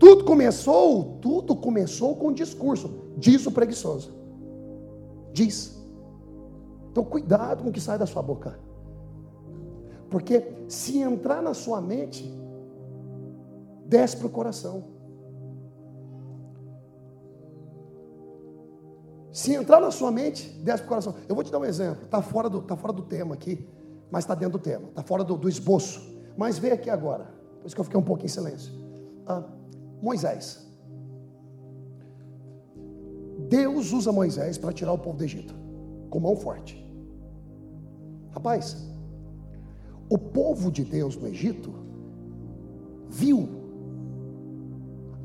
Tudo 0.04 0.22
começou, 0.22 1.16
tudo 1.22 1.56
começou 1.56 2.14
com 2.14 2.30
discurso. 2.30 3.14
Diz 3.16 3.46
o 3.46 3.50
preguiçoso. 3.50 4.12
Diz. 5.32 5.82
Então 6.90 7.02
cuidado 7.02 7.62
com 7.62 7.70
o 7.70 7.72
que 7.72 7.80
sai 7.80 7.96
da 7.96 8.04
sua 8.04 8.20
boca. 8.20 8.60
Porque 10.10 10.66
se 10.68 10.98
entrar 10.98 11.40
na 11.40 11.54
sua 11.54 11.80
mente, 11.80 12.30
desce 13.86 14.18
para 14.18 14.26
o 14.26 14.30
coração. 14.30 14.84
Se 19.32 19.54
entrar 19.54 19.80
na 19.80 19.90
sua 19.90 20.10
mente, 20.10 20.50
desce 20.62 20.82
para 20.82 20.86
o 20.86 20.88
coração. 20.90 21.14
Eu 21.26 21.34
vou 21.34 21.42
te 21.42 21.50
dar 21.50 21.60
um 21.60 21.64
exemplo. 21.64 22.04
Está 22.04 22.20
fora, 22.20 22.50
do, 22.50 22.60
tá 22.60 22.76
fora 22.76 22.92
do 22.92 23.04
tema 23.04 23.34
aqui, 23.34 23.66
mas 24.10 24.24
está 24.24 24.34
dentro 24.34 24.58
do 24.58 24.62
tema. 24.62 24.86
Está 24.88 25.02
fora 25.02 25.24
do, 25.24 25.38
do, 25.38 25.48
esboço. 25.48 26.14
Mas 26.36 26.58
vê 26.58 26.72
aqui 26.72 26.90
agora. 26.90 27.24
Por 27.58 27.66
isso 27.68 27.74
que 27.74 27.80
eu 27.80 27.84
fiquei 27.84 27.98
um 27.98 28.04
pouco 28.04 28.22
em 28.22 28.28
silêncio. 28.28 28.70
Ah, 29.26 29.42
Moisés. 30.02 30.64
Deus 33.48 33.92
usa 33.92 34.12
Moisés 34.12 34.58
para 34.58 34.72
tirar 34.72 34.92
o 34.92 34.98
povo 34.98 35.18
do 35.18 35.24
Egito, 35.24 35.54
com 36.10 36.20
mão 36.20 36.36
forte. 36.36 36.82
Rapaz, 38.30 38.76
o 40.08 40.18
povo 40.18 40.70
de 40.70 40.84
Deus 40.84 41.16
no 41.16 41.28
Egito 41.28 41.72
viu 43.08 43.48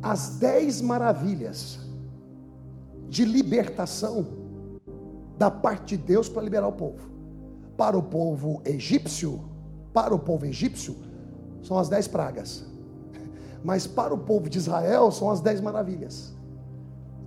as 0.02 0.38
dez 0.38 0.82
maravilhas 0.82 1.80
de 3.10 3.26
libertação 3.26 4.26
da 5.38 5.50
parte 5.50 5.98
de 5.98 6.04
Deus 6.04 6.30
para 6.30 6.44
liberar 6.44 6.68
o 6.68 6.74
povo. 6.74 7.10
Para 7.76 7.98
o 7.98 8.04
povo 8.04 8.62
egípcio, 8.66 9.42
para 9.94 10.14
o 10.14 10.20
povo 10.20 10.46
egípcio, 10.46 10.96
são 11.64 11.78
as 11.78 11.90
dez 11.90 12.08
pragas. 12.08 12.69
Mas 13.64 13.86
para 13.86 14.14
o 14.14 14.18
povo 14.18 14.50
de 14.50 14.58
Israel 14.58 15.12
são 15.12 15.30
as 15.30 15.42
dez 15.42 15.60
maravilhas. 15.60 16.34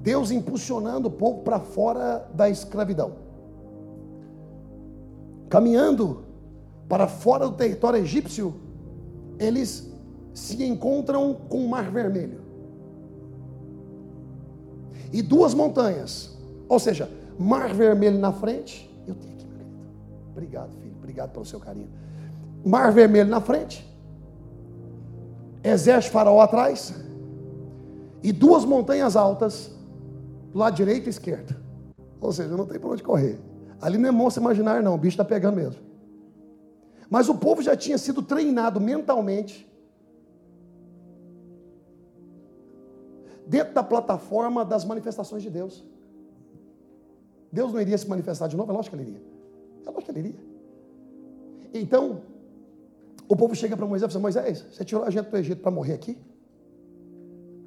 Deus 0.01 0.31
impulsionando 0.31 1.09
o 1.09 1.11
povo 1.11 1.43
para 1.43 1.61
fora 1.61 2.29
da 2.35 2.49
escravidão. 2.49 3.13
Caminhando 5.49 6.25
para 6.89 7.07
fora 7.07 7.49
do 7.49 7.55
território 7.55 8.01
egípcio, 8.01 8.55
eles 9.39 9.93
se 10.35 10.65
encontram 10.65 11.35
com 11.35 11.65
o 11.65 11.69
Mar 11.69 11.91
Vermelho. 11.91 12.41
E 15.13 15.21
duas 15.21 15.53
montanhas. 15.53 16.37
Ou 16.69 16.79
seja, 16.79 17.11
Mar 17.39 17.73
Vermelho 17.75 18.19
na 18.19 18.33
frente. 18.33 18.91
Eu 19.07 19.15
tenho 19.15 19.35
aqui, 19.35 19.45
meu 19.45 19.59
querido. 19.59 19.77
Obrigado, 20.31 20.73
filho. 20.81 20.95
Obrigado 20.97 21.31
pelo 21.33 21.45
seu 21.45 21.61
carinho. 21.61 21.91
Mar 22.65 22.91
Vermelho 22.91 23.29
na 23.29 23.41
frente 23.41 23.92
exército 25.63 26.13
faraó 26.13 26.41
atrás 26.41 26.95
e 28.23 28.33
duas 28.33 28.65
montanhas 28.65 29.17
altas 29.17 29.71
do 30.53 30.59
lado 30.59 30.75
direito 30.75 31.07
e 31.07 31.11
esquerdo. 31.11 31.57
Ou 32.21 32.33
seja, 32.33 32.57
não 32.57 32.67
tem 32.67 32.79
para 32.79 32.91
onde 32.91 33.03
correr. 33.03 33.39
Ali 33.81 33.99
não 33.99 34.09
é 34.09 34.13
monstro 34.13 34.43
imaginário, 34.43 34.83
não, 34.83 34.95
o 34.95 34.99
bicho 34.99 35.15
está 35.15 35.25
pegando 35.25 35.57
mesmo. 35.57 35.81
Mas 37.11 37.29
o 37.29 37.35
povo 37.35 37.61
já 37.61 37.77
tinha 37.77 37.99
sido 37.99 38.23
treinado 38.23 38.81
mentalmente 38.81 39.69
dentro 43.47 43.75
da 43.75 43.83
plataforma 43.83 44.65
das 44.65 44.85
manifestações 44.85 45.43
de 45.43 45.51
Deus. 45.51 45.85
Deus 47.51 47.73
não 47.73 47.81
iria 47.81 47.99
se 47.99 48.09
manifestar 48.09 48.47
de 48.47 48.57
novo? 48.57 48.73
É 48.73 48.75
lógico 48.75 48.97
que 48.97 49.03
ele 49.03 49.11
iria. 49.11 49.23
É 49.85 49.91
lógico 49.91 50.13
que 50.13 50.19
ele 50.19 50.29
iria. 50.29 50.41
Então, 51.75 52.23
o 53.33 53.37
povo 53.37 53.55
chega 53.55 53.75
para 53.75 53.87
Moisés 53.87 54.11
e 54.11 54.13
fala: 54.13 54.23
Moisés, 54.23 54.63
você 54.71 54.85
tirou 54.85 55.05
a 55.05 55.11
gente 55.11 55.31
do 55.31 55.37
Egito 55.39 55.63
para 55.63 55.71
morrer 55.71 55.95
aqui? 55.95 56.19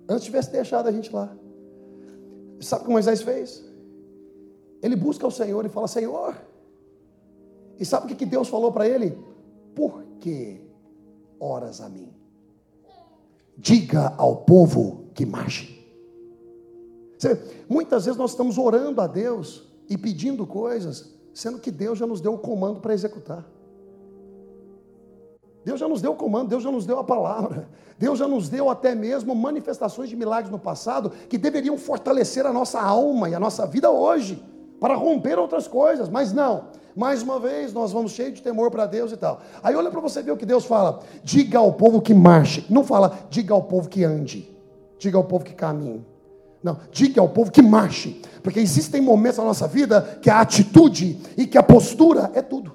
Antes 0.08 0.26
tivesse 0.26 0.52
deixado 0.52 0.88
a 0.88 0.92
gente 0.92 1.12
lá. 1.12 1.36
Sabe 2.60 2.84
o 2.84 2.86
que 2.86 2.92
Moisés 2.92 3.24
fez? 3.24 3.66
Ele 4.80 4.96
busca 4.96 5.26
o 5.26 5.32
Senhor 5.32 5.66
e 5.66 5.70
fala: 5.70 5.88
Senhor. 5.88 6.36
E 7.80 7.84
sabe 7.84 8.14
o 8.14 8.16
que 8.16 8.26
Deus 8.28 8.48
falou 8.48 8.72
para 8.72 8.88
ele? 8.88 9.18
Por 9.74 10.04
que 10.20 10.62
oras 11.40 11.82
a 11.82 11.90
mim? 11.90 12.14
Diga 13.58 14.14
ao 14.18 14.44
povo 14.44 15.10
que 15.16 15.26
marche. 15.26 15.84
Muitas 17.68 18.06
vezes 18.06 18.20
nós 18.20 18.32
estamos 18.32 18.60
orando 18.60 19.02
a 19.02 19.08
Deus 19.08 19.68
e 19.90 19.98
pedindo 19.98 20.46
coisas, 20.46 21.12
sendo 21.34 21.60
que 21.60 21.72
Deus 21.72 21.98
já 21.98 22.06
nos 22.06 22.22
deu 22.22 22.36
o 22.36 22.38
comando 22.38 22.80
para 22.80 22.94
executar. 22.94 23.55
Deus 25.66 25.80
já 25.80 25.88
nos 25.88 26.00
deu 26.00 26.12
o 26.12 26.16
comando, 26.16 26.50
Deus 26.50 26.62
já 26.62 26.72
nos 26.72 26.86
deu 26.86 27.00
a 27.00 27.04
palavra. 27.04 27.68
Deus 27.98 28.20
já 28.20 28.28
nos 28.28 28.48
deu 28.48 28.70
até 28.70 28.94
mesmo 28.94 29.34
manifestações 29.34 30.10
de 30.10 30.16
milagres 30.16 30.52
no 30.52 30.60
passado 30.60 31.12
que 31.28 31.40
deveriam 31.40 31.76
fortalecer 31.76 32.46
a 32.46 32.54
nossa 32.54 32.80
alma 32.80 33.30
e 33.30 33.34
a 33.34 33.40
nossa 33.40 33.66
vida 33.66 33.90
hoje, 33.90 34.42
para 34.80 34.94
romper 34.94 35.40
outras 35.40 35.68
coisas, 35.68 36.08
mas 36.08 36.32
não. 36.32 36.66
Mais 36.96 37.24
uma 37.24 37.40
vez, 37.40 37.74
nós 37.74 37.92
vamos 37.92 38.12
cheio 38.12 38.32
de 38.32 38.44
temor 38.44 38.70
para 38.70 38.86
Deus 38.86 39.12
e 39.12 39.18
tal. 39.18 39.42
Aí 39.64 39.76
olha 39.76 39.90
para 39.90 40.00
você 40.00 40.22
ver 40.22 40.32
o 40.32 40.38
que 40.38 40.46
Deus 40.46 40.66
fala: 40.66 41.00
diga 41.24 41.58
ao 41.58 41.74
povo 41.74 42.00
que 42.00 42.14
marche. 42.14 42.64
Não 42.70 42.84
fala, 42.84 43.18
diga 43.30 43.54
ao 43.54 43.64
povo 43.64 43.90
que 43.90 44.04
ande. 44.04 44.48
Diga 45.00 45.18
ao 45.18 45.24
povo 45.24 45.44
que 45.44 45.54
caminhe. 45.54 46.06
Não, 46.62 46.78
diga 46.92 47.22
ao 47.22 47.28
povo 47.28 47.52
que 47.52 47.62
marche. 47.62 48.22
Porque 48.44 48.60
existem 48.60 49.02
momentos 49.02 49.40
na 49.40 49.46
nossa 49.46 49.68
vida 49.68 50.20
que 50.22 50.30
a 50.30 50.40
atitude 50.42 51.20
e 51.36 51.48
que 51.48 51.58
a 51.58 51.64
postura 51.64 52.32
é 52.36 52.42
tudo. 52.42 52.75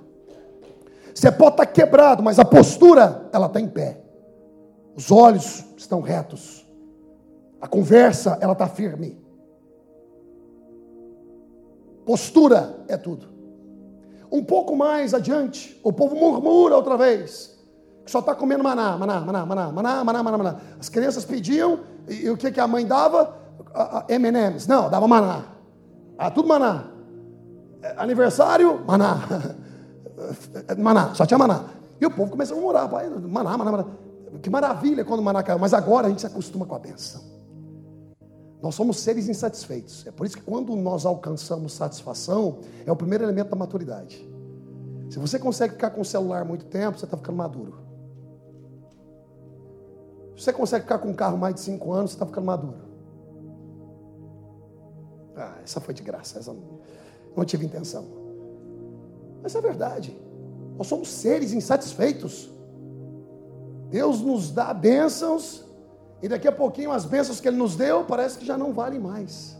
Você 1.20 1.30
pode 1.30 1.50
estar 1.50 1.66
quebrado, 1.66 2.22
mas 2.22 2.38
a 2.38 2.46
postura, 2.46 3.28
ela 3.30 3.44
está 3.44 3.60
em 3.60 3.68
pé. 3.68 4.00
Os 4.96 5.12
olhos 5.12 5.62
estão 5.76 6.00
retos. 6.00 6.66
A 7.60 7.68
conversa, 7.68 8.38
ela 8.40 8.54
está 8.54 8.66
firme. 8.66 9.22
Postura 12.06 12.74
é 12.88 12.96
tudo. 12.96 13.28
Um 14.32 14.42
pouco 14.42 14.74
mais 14.74 15.12
adiante, 15.12 15.78
o 15.84 15.92
povo 15.92 16.16
murmura 16.16 16.74
outra 16.74 16.96
vez. 16.96 17.54
Que 18.02 18.10
só 18.10 18.20
está 18.20 18.34
comendo 18.34 18.64
maná, 18.64 18.96
maná, 18.96 19.20
maná, 19.20 19.44
maná, 19.44 19.72
maná, 19.72 20.04
maná, 20.04 20.22
maná, 20.22 20.38
maná. 20.38 20.60
As 20.80 20.88
crianças 20.88 21.26
pediam, 21.26 21.80
e, 22.08 22.24
e 22.24 22.30
o 22.30 22.36
que, 22.38 22.50
que 22.50 22.60
a 22.60 22.66
mãe 22.66 22.86
dava? 22.86 23.36
M&M's. 24.08 24.66
Não, 24.66 24.88
dava 24.88 25.06
maná. 25.06 25.44
Ah, 26.16 26.30
tudo 26.30 26.48
maná. 26.48 26.84
É, 27.82 27.94
aniversário, 27.98 28.82
maná. 28.86 29.18
maná, 30.78 31.14
só 31.14 31.26
tinha 31.26 31.38
maná. 31.38 31.64
E 32.00 32.06
o 32.06 32.10
povo 32.10 32.30
começou 32.30 32.56
a 32.56 32.60
murmurar, 32.60 32.88
pai, 32.88 33.08
maná, 33.08 33.56
maná, 33.56 33.72
maná. 33.72 33.86
Que 34.42 34.48
maravilha 34.48 35.04
quando 35.04 35.20
o 35.20 35.22
maná 35.22 35.42
caiu. 35.42 35.58
Mas 35.58 35.74
agora 35.74 36.06
a 36.06 36.10
gente 36.10 36.20
se 36.20 36.26
acostuma 36.26 36.64
com 36.64 36.74
a 36.74 36.78
benção. 36.78 37.20
Nós 38.62 38.74
somos 38.74 39.00
seres 39.00 39.28
insatisfeitos. 39.28 40.06
É 40.06 40.10
por 40.10 40.26
isso 40.26 40.36
que 40.36 40.42
quando 40.42 40.74
nós 40.76 41.04
alcançamos 41.04 41.72
satisfação, 41.72 42.58
é 42.86 42.92
o 42.92 42.96
primeiro 42.96 43.24
elemento 43.24 43.50
da 43.50 43.56
maturidade. 43.56 44.28
Se 45.10 45.18
você 45.18 45.38
consegue 45.38 45.74
ficar 45.74 45.90
com 45.90 46.02
o 46.02 46.04
celular 46.04 46.44
muito 46.44 46.66
tempo, 46.66 46.98
você 46.98 47.04
está 47.04 47.16
ficando 47.16 47.36
maduro. 47.36 47.78
Se 50.36 50.44
você 50.44 50.52
consegue 50.52 50.84
ficar 50.84 50.98
com 50.98 51.08
um 51.08 51.14
carro 51.14 51.36
mais 51.36 51.54
de 51.54 51.60
cinco 51.60 51.92
anos, 51.92 52.12
você 52.12 52.16
está 52.16 52.26
ficando 52.26 52.46
maduro. 52.46 52.78
Ah, 55.36 55.56
essa 55.64 55.80
foi 55.80 55.94
de 55.94 56.02
graça, 56.02 56.38
essa 56.38 56.54
não 57.36 57.44
tive 57.44 57.64
intenção. 57.64 58.19
Mas 59.42 59.54
é 59.54 59.60
verdade. 59.60 60.16
Nós 60.76 60.86
somos 60.86 61.08
seres 61.08 61.52
insatisfeitos. 61.52 62.50
Deus 63.88 64.20
nos 64.20 64.50
dá 64.50 64.72
bênçãos 64.72 65.64
e 66.22 66.28
daqui 66.28 66.46
a 66.46 66.52
pouquinho 66.52 66.92
as 66.92 67.04
bênçãos 67.04 67.40
que 67.40 67.48
ele 67.48 67.56
nos 67.56 67.76
deu 67.76 68.04
parece 68.04 68.38
que 68.38 68.46
já 68.46 68.56
não 68.56 68.72
valem 68.72 69.00
mais. 69.00 69.58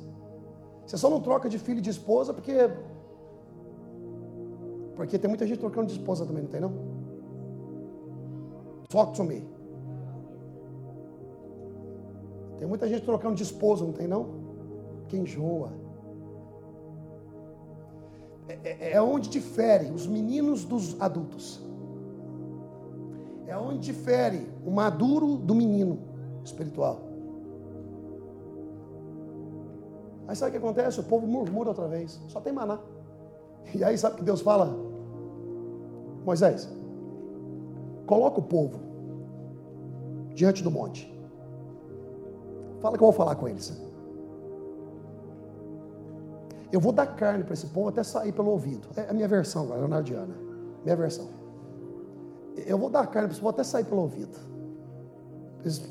Você 0.86 0.96
só 0.96 1.08
não 1.08 1.20
troca 1.20 1.48
de 1.48 1.58
filho 1.58 1.78
e 1.78 1.82
de 1.82 1.90
esposa 1.90 2.32
porque. 2.32 2.52
Porque 4.94 5.18
tem 5.18 5.28
muita 5.28 5.46
gente 5.46 5.58
trocando 5.58 5.86
de 5.86 5.94
esposa 5.98 6.26
também, 6.26 6.42
não 6.42 6.50
tem 6.50 6.60
não? 6.60 6.72
Talk 8.88 9.14
to 9.14 9.24
me. 9.24 9.48
Tem 12.58 12.68
muita 12.68 12.86
gente 12.86 13.04
trocando 13.04 13.36
de 13.36 13.42
esposa, 13.42 13.84
não 13.84 13.92
tem 13.92 14.06
não? 14.06 14.28
Que 15.08 15.16
enjoa. 15.16 15.72
É, 18.48 18.58
é, 18.64 18.92
é 18.92 19.02
onde 19.02 19.28
difere 19.28 19.90
os 19.90 20.06
meninos 20.06 20.64
dos 20.64 21.00
adultos. 21.00 21.60
É 23.46 23.56
onde 23.56 23.78
difere 23.78 24.48
o 24.64 24.70
maduro 24.70 25.36
do 25.36 25.54
menino 25.54 25.98
espiritual. 26.44 27.00
Aí 30.28 30.36
sabe 30.36 30.50
o 30.50 30.52
que 30.52 30.58
acontece? 30.58 31.00
O 31.00 31.04
povo 31.04 31.26
murmura 31.26 31.70
outra 31.70 31.88
vez, 31.88 32.20
só 32.28 32.40
tem 32.40 32.52
maná. 32.52 32.78
E 33.74 33.82
aí 33.82 33.98
sabe 33.98 34.14
o 34.14 34.18
que 34.18 34.24
Deus 34.24 34.40
fala? 34.40 34.76
Moisés, 36.24 36.68
coloca 38.06 38.38
o 38.38 38.42
povo 38.42 38.78
diante 40.34 40.62
do 40.62 40.70
monte. 40.70 41.12
Fala 42.80 42.96
que 42.96 43.02
eu 43.02 43.06
vou 43.08 43.12
falar 43.12 43.34
com 43.34 43.48
eles. 43.48 43.89
Eu 46.72 46.80
vou 46.80 46.92
dar 46.92 47.06
carne 47.06 47.44
para 47.44 47.54
esse 47.54 47.66
povo 47.66 47.88
até 47.88 48.02
sair 48.02 48.32
pelo 48.32 48.50
ouvido. 48.50 48.88
É 48.96 49.10
a 49.10 49.12
minha 49.12 49.28
versão 49.28 49.64
agora, 49.64 49.80
Leonardiana. 49.80 50.34
Minha 50.84 50.96
versão. 50.96 51.28
Eu 52.56 52.78
vou 52.78 52.90
dar 52.90 53.06
carne 53.06 53.28
para 53.28 53.32
esse 53.32 53.40
povo 53.40 53.50
até 53.50 53.64
sair 53.64 53.84
pelo 53.84 54.02
ouvido 54.02 54.50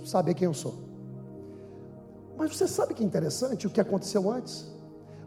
saber 0.06 0.34
quem 0.34 0.46
eu 0.46 0.54
sou. 0.54 0.74
Mas 2.38 2.56
você 2.56 2.68
sabe 2.68 2.94
que 2.94 3.04
é 3.04 3.06
interessante 3.06 3.68
o 3.68 3.70
que 3.70 3.82
aconteceu 3.82 4.30
antes? 4.32 4.68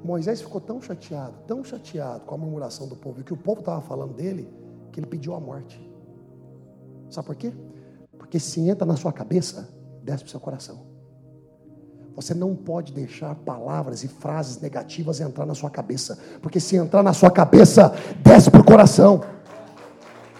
Moisés 0.02 0.40
ficou 0.40 0.61
tão 0.61 0.80
chateado, 0.80 1.35
tão 1.47 1.62
chateado 1.62 2.25
com 2.25 2.35
a 2.35 2.38
murmuração 2.38 2.88
do 2.88 2.97
povo, 2.97 3.21
e 3.21 3.25
que 3.25 3.32
o 3.32 3.37
povo 3.37 3.61
estava 3.61 3.80
falando 3.80 4.14
dele, 4.14 4.52
que 4.90 4.99
ele 4.99 5.06
pediu 5.06 5.35
a 5.35 5.40
morte. 5.40 5.80
Sabe 7.09 7.26
por 7.26 7.37
quê? 7.37 7.52
Porque 8.18 8.40
se 8.40 8.68
entra 8.68 8.87
na 8.87 8.97
sua 8.97 9.12
cabeça, 9.12 9.68
desce 10.02 10.25
para 10.25 10.28
o 10.28 10.30
seu 10.30 10.40
coração. 10.40 10.91
Você 12.14 12.35
não 12.35 12.54
pode 12.54 12.92
deixar 12.92 13.35
palavras 13.35 14.04
e 14.04 14.09
frases 14.09 14.61
negativas 14.61 15.21
entrar 15.21 15.47
na 15.47 15.54
sua 15.54 15.71
cabeça, 15.71 16.19
porque 16.42 16.61
se 16.61 16.76
entrar 16.76 17.02
na 17.02 17.12
sua 17.12 17.31
cabeça, 17.31 17.95
desce 18.23 18.50
para 18.50 18.61
o 18.61 18.64
coração. 18.64 19.23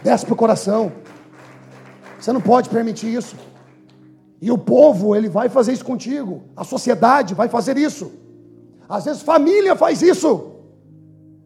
Desce 0.02 0.25
para 0.26 0.35
o 0.35 0.37
coração. 0.37 0.93
Você 2.19 2.33
não 2.33 2.41
pode 2.41 2.69
permitir 2.69 3.14
isso. 3.14 3.37
E 4.41 4.50
o 4.50 4.59
povo, 4.59 5.14
ele 5.14 5.29
vai 5.29 5.49
fazer 5.49 5.73
isso 5.73 5.85
contigo. 5.85 6.43
A 6.57 6.64
sociedade 6.64 7.33
vai 7.33 7.49
fazer 7.49 7.79
isso. 7.79 8.12
Às 8.88 9.05
vezes 9.05 9.23
família 9.23 9.75
faz 9.76 10.02
isso. 10.02 10.52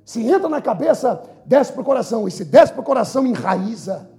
Se 0.05 0.23
entra 0.23 0.49
na 0.49 0.61
cabeça, 0.61 1.23
desce 1.45 1.73
para 1.73 1.83
o 1.83 1.85
coração. 1.85 2.27
E 2.27 2.31
se 2.31 2.45
desce 2.45 2.73
para 2.73 2.81
o 2.81 2.85
coração, 2.85 3.27
enraiza. 3.27 4.11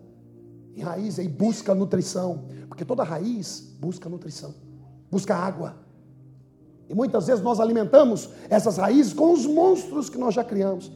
Enraiza 0.76 1.24
e 1.24 1.28
busca 1.28 1.74
nutrição. 1.74 2.46
Porque 2.68 2.86
toda 2.86 3.04
raiz 3.04 3.62
busca 3.80 4.08
nutrição. 4.08 4.54
Busca 5.10 5.36
água. 5.36 5.87
E 6.90 6.96
muitas 6.96 7.28
vezes 7.28 7.44
nós 7.44 7.60
alimentamos 7.60 8.30
essas 8.50 8.78
raízes 8.78 9.14
com 9.14 9.34
os 9.34 9.46
monstros 9.46 10.10
que 10.10 10.18
nós 10.18 10.34
já 10.34 10.44
criamos. 10.44 10.92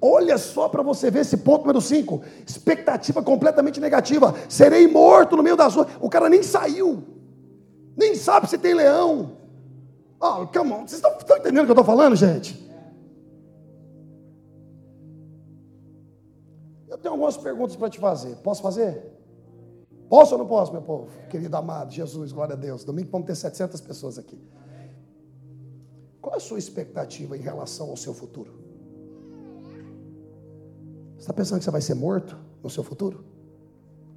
Olha 0.00 0.38
só 0.38 0.68
para 0.68 0.82
você 0.82 1.10
ver 1.10 1.20
esse 1.20 1.36
ponto 1.38 1.62
número 1.62 1.80
5. 1.80 2.22
Expectativa 2.46 3.22
completamente 3.22 3.80
negativa. 3.80 4.34
Serei 4.48 4.86
morto 4.86 5.36
no 5.36 5.42
meio 5.42 5.56
das 5.56 5.74
ruas. 5.74 5.88
O 6.00 6.08
cara 6.08 6.28
nem 6.28 6.42
saiu. 6.42 7.02
Nem 7.96 8.14
sabe 8.14 8.48
se 8.48 8.56
tem 8.56 8.72
leão. 8.72 9.36
Oh, 10.18 10.46
come 10.46 10.72
on. 10.72 10.86
Vocês 10.86 11.02
estão, 11.02 11.12
entendendo 11.36 11.62
o 11.62 11.66
que 11.66 11.70
eu 11.70 11.80
estou 11.80 11.84
falando, 11.84 12.16
gente? 12.16 12.70
Eu 16.88 16.96
tenho 16.96 17.12
algumas 17.12 17.36
perguntas 17.36 17.76
para 17.76 17.90
te 17.90 17.98
fazer. 17.98 18.36
Posso 18.36 18.62
fazer? 18.62 19.02
Posso 20.08 20.34
ou 20.34 20.38
não 20.38 20.46
posso, 20.46 20.72
meu 20.72 20.82
povo? 20.82 21.08
Querido 21.28 21.56
amado, 21.56 21.92
Jesus, 21.92 22.32
glória 22.32 22.54
a 22.54 22.58
Deus. 22.58 22.84
Domingo 22.84 23.10
vamos 23.12 23.26
ter 23.26 23.36
700 23.36 23.80
pessoas 23.80 24.18
aqui. 24.18 24.38
Qual 26.20 26.34
a 26.36 26.40
sua 26.40 26.58
expectativa 26.58 27.36
em 27.36 27.40
relação 27.40 27.90
ao 27.90 27.96
seu 27.96 28.12
futuro? 28.12 28.58
Você 31.14 31.20
está 31.20 31.32
pensando 31.32 31.58
que 31.58 31.64
você 31.64 31.70
vai 31.70 31.80
ser 31.80 31.94
morto 31.94 32.36
no 32.62 32.70
seu 32.70 32.82
futuro? 32.82 33.24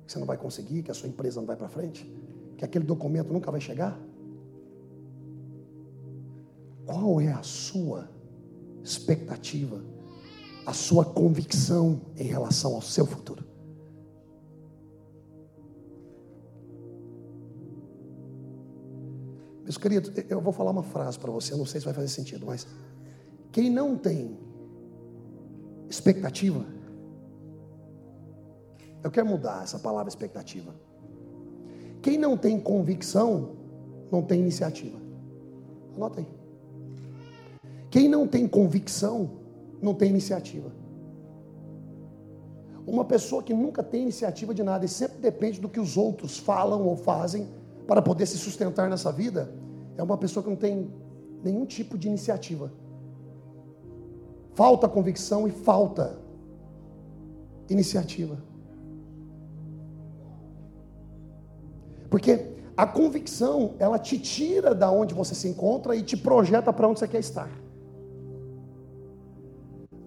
Que 0.05 0.11
você 0.11 0.19
não 0.19 0.27
vai 0.27 0.37
conseguir, 0.37 0.83
que 0.83 0.91
a 0.91 0.93
sua 0.93 1.09
empresa 1.09 1.39
não 1.39 1.47
vai 1.47 1.55
para 1.55 1.69
frente? 1.69 2.09
que 2.63 2.65
aquele 2.65 2.85
documento 2.85 3.31
nunca 3.31 3.51
vai 3.51 3.59
chegar? 3.59 3.99
Qual 6.85 7.19
é 7.19 7.31
a 7.31 7.43
sua 7.43 8.09
expectativa, 8.81 9.83
a 10.65 10.73
sua 10.73 11.03
convicção 11.03 12.01
em 12.15 12.23
relação 12.23 12.75
ao 12.75 12.81
seu 12.81 13.05
futuro? 13.05 13.43
Meus 19.63 19.77
queridos, 19.77 20.11
eu 20.29 20.41
vou 20.41 20.51
falar 20.51 20.71
uma 20.71 20.83
frase 20.83 21.17
para 21.17 21.31
você, 21.31 21.55
não 21.55 21.65
sei 21.65 21.79
se 21.79 21.85
vai 21.85 21.93
fazer 21.93 22.09
sentido, 22.09 22.45
mas 22.45 22.67
quem 23.51 23.69
não 23.69 23.97
tem 23.97 24.37
expectativa, 25.89 26.65
eu 29.03 29.09
quero 29.09 29.27
mudar 29.27 29.63
essa 29.63 29.79
palavra 29.79 30.09
expectativa. 30.09 30.73
Quem 32.01 32.17
não 32.17 32.37
tem 32.37 32.59
convicção, 32.59 33.55
não 34.11 34.21
tem 34.21 34.41
iniciativa. 34.41 34.97
Anota 35.95 36.19
aí. 36.19 36.27
Quem 37.89 38.09
não 38.09 38.27
tem 38.27 38.47
convicção, 38.47 39.29
não 39.81 39.93
tem 39.93 40.09
iniciativa. 40.09 40.71
Uma 42.85 43.05
pessoa 43.05 43.41
que 43.41 43.53
nunca 43.53 43.81
tem 43.81 44.01
iniciativa 44.01 44.53
de 44.53 44.63
nada 44.63 44.83
e 44.83 44.89
sempre 44.89 45.19
depende 45.19 45.61
do 45.61 45.69
que 45.69 45.79
os 45.79 45.95
outros 45.95 46.37
falam 46.37 46.85
ou 46.85 46.97
fazem 46.97 47.47
para 47.87 48.01
poder 48.01 48.25
se 48.25 48.37
sustentar 48.37 48.89
nessa 48.89 49.11
vida, 49.11 49.51
é 49.97 50.03
uma 50.03 50.17
pessoa 50.17 50.43
que 50.43 50.49
não 50.49 50.55
tem 50.55 50.91
nenhum 51.43 51.65
tipo 51.65 51.97
de 51.97 52.07
iniciativa. 52.07 52.71
Falta 54.55 54.87
convicção 54.87 55.47
e 55.47 55.51
falta 55.51 56.17
iniciativa. 57.69 58.37
Porque 62.09 62.53
a 62.77 62.85
convicção, 62.87 63.73
ela 63.79 63.99
te 63.99 64.17
tira 64.17 64.73
da 64.73 64.89
onde 64.91 65.13
você 65.13 65.35
se 65.35 65.47
encontra 65.47 65.95
e 65.95 66.03
te 66.03 66.15
projeta 66.15 66.71
para 66.71 66.87
onde 66.87 66.99
você 66.99 67.07
quer 67.07 67.19
estar. 67.19 67.49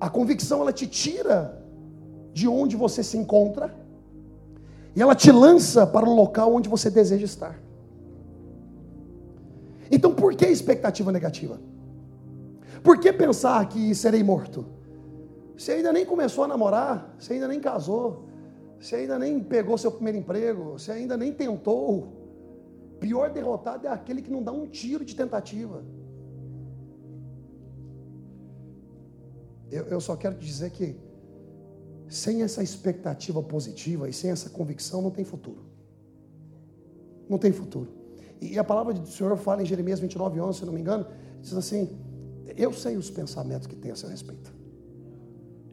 A 0.00 0.08
convicção, 0.08 0.60
ela 0.60 0.72
te 0.72 0.86
tira 0.86 1.62
de 2.32 2.46
onde 2.46 2.76
você 2.76 3.02
se 3.02 3.16
encontra 3.16 3.74
e 4.94 5.02
ela 5.02 5.14
te 5.14 5.32
lança 5.32 5.86
para 5.86 6.08
o 6.08 6.14
local 6.14 6.54
onde 6.54 6.68
você 6.68 6.90
deseja 6.90 7.24
estar. 7.24 7.65
Por 10.26 10.34
que 10.34 10.44
expectativa 10.44 11.12
negativa? 11.12 11.60
Por 12.82 12.98
que 12.98 13.12
pensar 13.12 13.68
que 13.68 13.94
serei 13.94 14.24
morto? 14.24 14.66
Você 15.56 15.70
ainda 15.70 15.92
nem 15.92 16.04
começou 16.04 16.42
a 16.42 16.48
namorar, 16.48 17.14
você 17.16 17.34
ainda 17.34 17.46
nem 17.46 17.60
casou, 17.60 18.24
você 18.80 18.96
ainda 18.96 19.20
nem 19.20 19.38
pegou 19.38 19.78
seu 19.78 19.92
primeiro 19.92 20.18
emprego, 20.18 20.72
você 20.72 20.90
ainda 20.90 21.16
nem 21.16 21.32
tentou. 21.32 22.08
Pior 22.98 23.30
derrotado 23.30 23.86
é 23.86 23.90
aquele 23.90 24.20
que 24.20 24.28
não 24.28 24.42
dá 24.42 24.50
um 24.50 24.66
tiro 24.66 25.04
de 25.04 25.14
tentativa. 25.14 25.84
Eu, 29.70 29.84
eu 29.84 30.00
só 30.00 30.16
quero 30.16 30.34
te 30.34 30.44
dizer 30.44 30.70
que 30.70 30.96
sem 32.08 32.42
essa 32.42 32.64
expectativa 32.64 33.40
positiva 33.44 34.08
e 34.08 34.12
sem 34.12 34.32
essa 34.32 34.50
convicção 34.50 35.00
não 35.00 35.12
tem 35.12 35.24
futuro. 35.24 35.62
Não 37.28 37.38
tem 37.38 37.52
futuro. 37.52 38.05
E 38.40 38.58
a 38.58 38.64
palavra 38.64 38.92
do 38.92 39.06
Senhor 39.06 39.36
fala 39.36 39.62
em 39.62 39.66
Jeremias 39.66 40.00
29, 40.00 40.40
11, 40.40 40.58
se 40.58 40.64
não 40.64 40.72
me 40.72 40.80
engano, 40.80 41.06
diz 41.40 41.54
assim: 41.54 41.98
Eu 42.56 42.72
sei 42.72 42.96
os 42.96 43.10
pensamentos 43.10 43.66
que 43.66 43.76
tem 43.76 43.90
a 43.90 43.96
seu 43.96 44.08
respeito. 44.08 44.52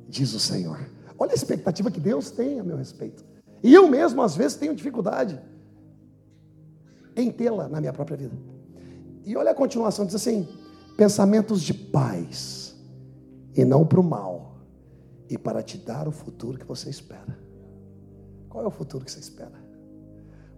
Diz 0.08 0.34
o 0.34 0.40
Senhor. 0.40 0.80
Olha 1.18 1.32
a 1.32 1.36
expectativa 1.36 1.92
que 1.92 2.00
Deus 2.00 2.32
tem 2.32 2.60
a 2.60 2.64
meu 2.64 2.78
respeito. 2.78 3.24
E 3.62 3.74
eu 3.74 3.88
mesmo, 3.88 4.22
às 4.22 4.36
vezes, 4.36 4.58
tenho 4.58 4.76
dificuldade 4.76 5.40
em 7.16 7.32
tê-la 7.32 7.68
na 7.68 7.80
minha 7.80 7.94
própria 7.94 8.18
vida. 8.18 8.36
E 9.26 9.36
olha 9.36 9.52
a 9.52 9.56
continuação: 9.56 10.06
diz 10.06 10.16
assim: 10.16 10.48
pensamentos 10.98 11.62
de 11.62 11.74
paz 11.74 12.76
e 13.56 13.64
não 13.64 13.86
para 13.86 14.00
o 14.00 14.04
mal, 14.04 14.58
e 15.30 15.38
para 15.38 15.62
te 15.62 15.78
dar 15.78 16.08
o 16.08 16.12
futuro 16.12 16.58
que 16.58 16.66
você 16.66 16.90
espera. 16.90 17.38
Qual 18.50 18.64
é 18.64 18.68
o 18.68 18.72
futuro 18.72 19.04
que 19.04 19.12
você 19.12 19.20
espera? 19.20 19.64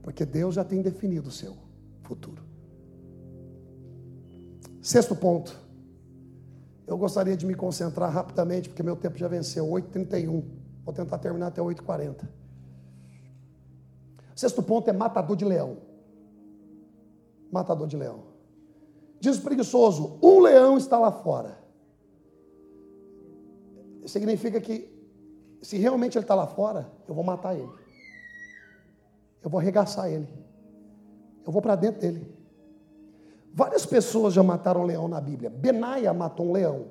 Porque 0.01 0.25
Deus 0.25 0.55
já 0.55 0.63
tem 0.63 0.81
definido 0.81 1.29
o 1.29 1.31
seu 1.31 1.64
futuro. 2.05 2.43
Sexto 4.81 5.15
ponto. 5.15 5.59
Eu 6.85 6.97
gostaria 6.97 7.35
de 7.35 7.45
me 7.45 7.55
concentrar 7.55 8.11
rapidamente, 8.11 8.69
porque 8.69 8.83
meu 8.83 8.95
tempo 8.95 9.17
já 9.17 9.27
venceu, 9.27 9.65
8h31. 9.67 10.43
Vou 10.83 10.93
tentar 10.93 11.17
terminar 11.17 11.47
até 11.47 11.61
8h40. 11.61 12.27
Sexto 14.35 14.61
ponto 14.61 14.89
é 14.89 14.93
matador 14.93 15.35
de 15.35 15.43
leão. 15.43 15.77
Matador 17.51 17.87
de 17.87 17.97
leão. 17.97 18.25
Diz 19.19 19.37
o 19.37 19.41
preguiçoso: 19.41 20.19
um 20.21 20.39
leão 20.39 20.77
está 20.77 20.99
lá 20.99 21.11
fora. 21.11 21.57
Significa 24.05 24.61
que, 24.61 24.87
se 25.63 25.77
realmente 25.77 26.15
ele 26.15 26.25
está 26.25 26.35
lá 26.35 26.45
fora, 26.45 26.91
eu 27.07 27.15
vou 27.15 27.23
matar 27.23 27.55
ele. 27.55 27.71
Eu 29.41 29.49
vou 29.49 29.59
arregaçar 29.59 30.11
ele. 30.11 30.44
Eu 31.45 31.51
vou 31.51 31.61
para 31.61 31.75
dentro 31.75 32.01
dele. 32.01 32.33
Várias 33.53 33.85
pessoas 33.85 34.33
já 34.33 34.43
mataram 34.43 34.81
um 34.81 34.85
leão 34.85 35.07
na 35.07 35.21
Bíblia. 35.21 35.49
Benaia 35.49 36.13
matou 36.13 36.47
um 36.47 36.51
leão. 36.51 36.87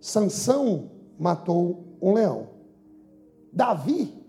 Sansão 0.00 0.90
matou 1.18 1.96
um 2.00 2.14
leão. 2.14 2.48
Davi 3.52 4.24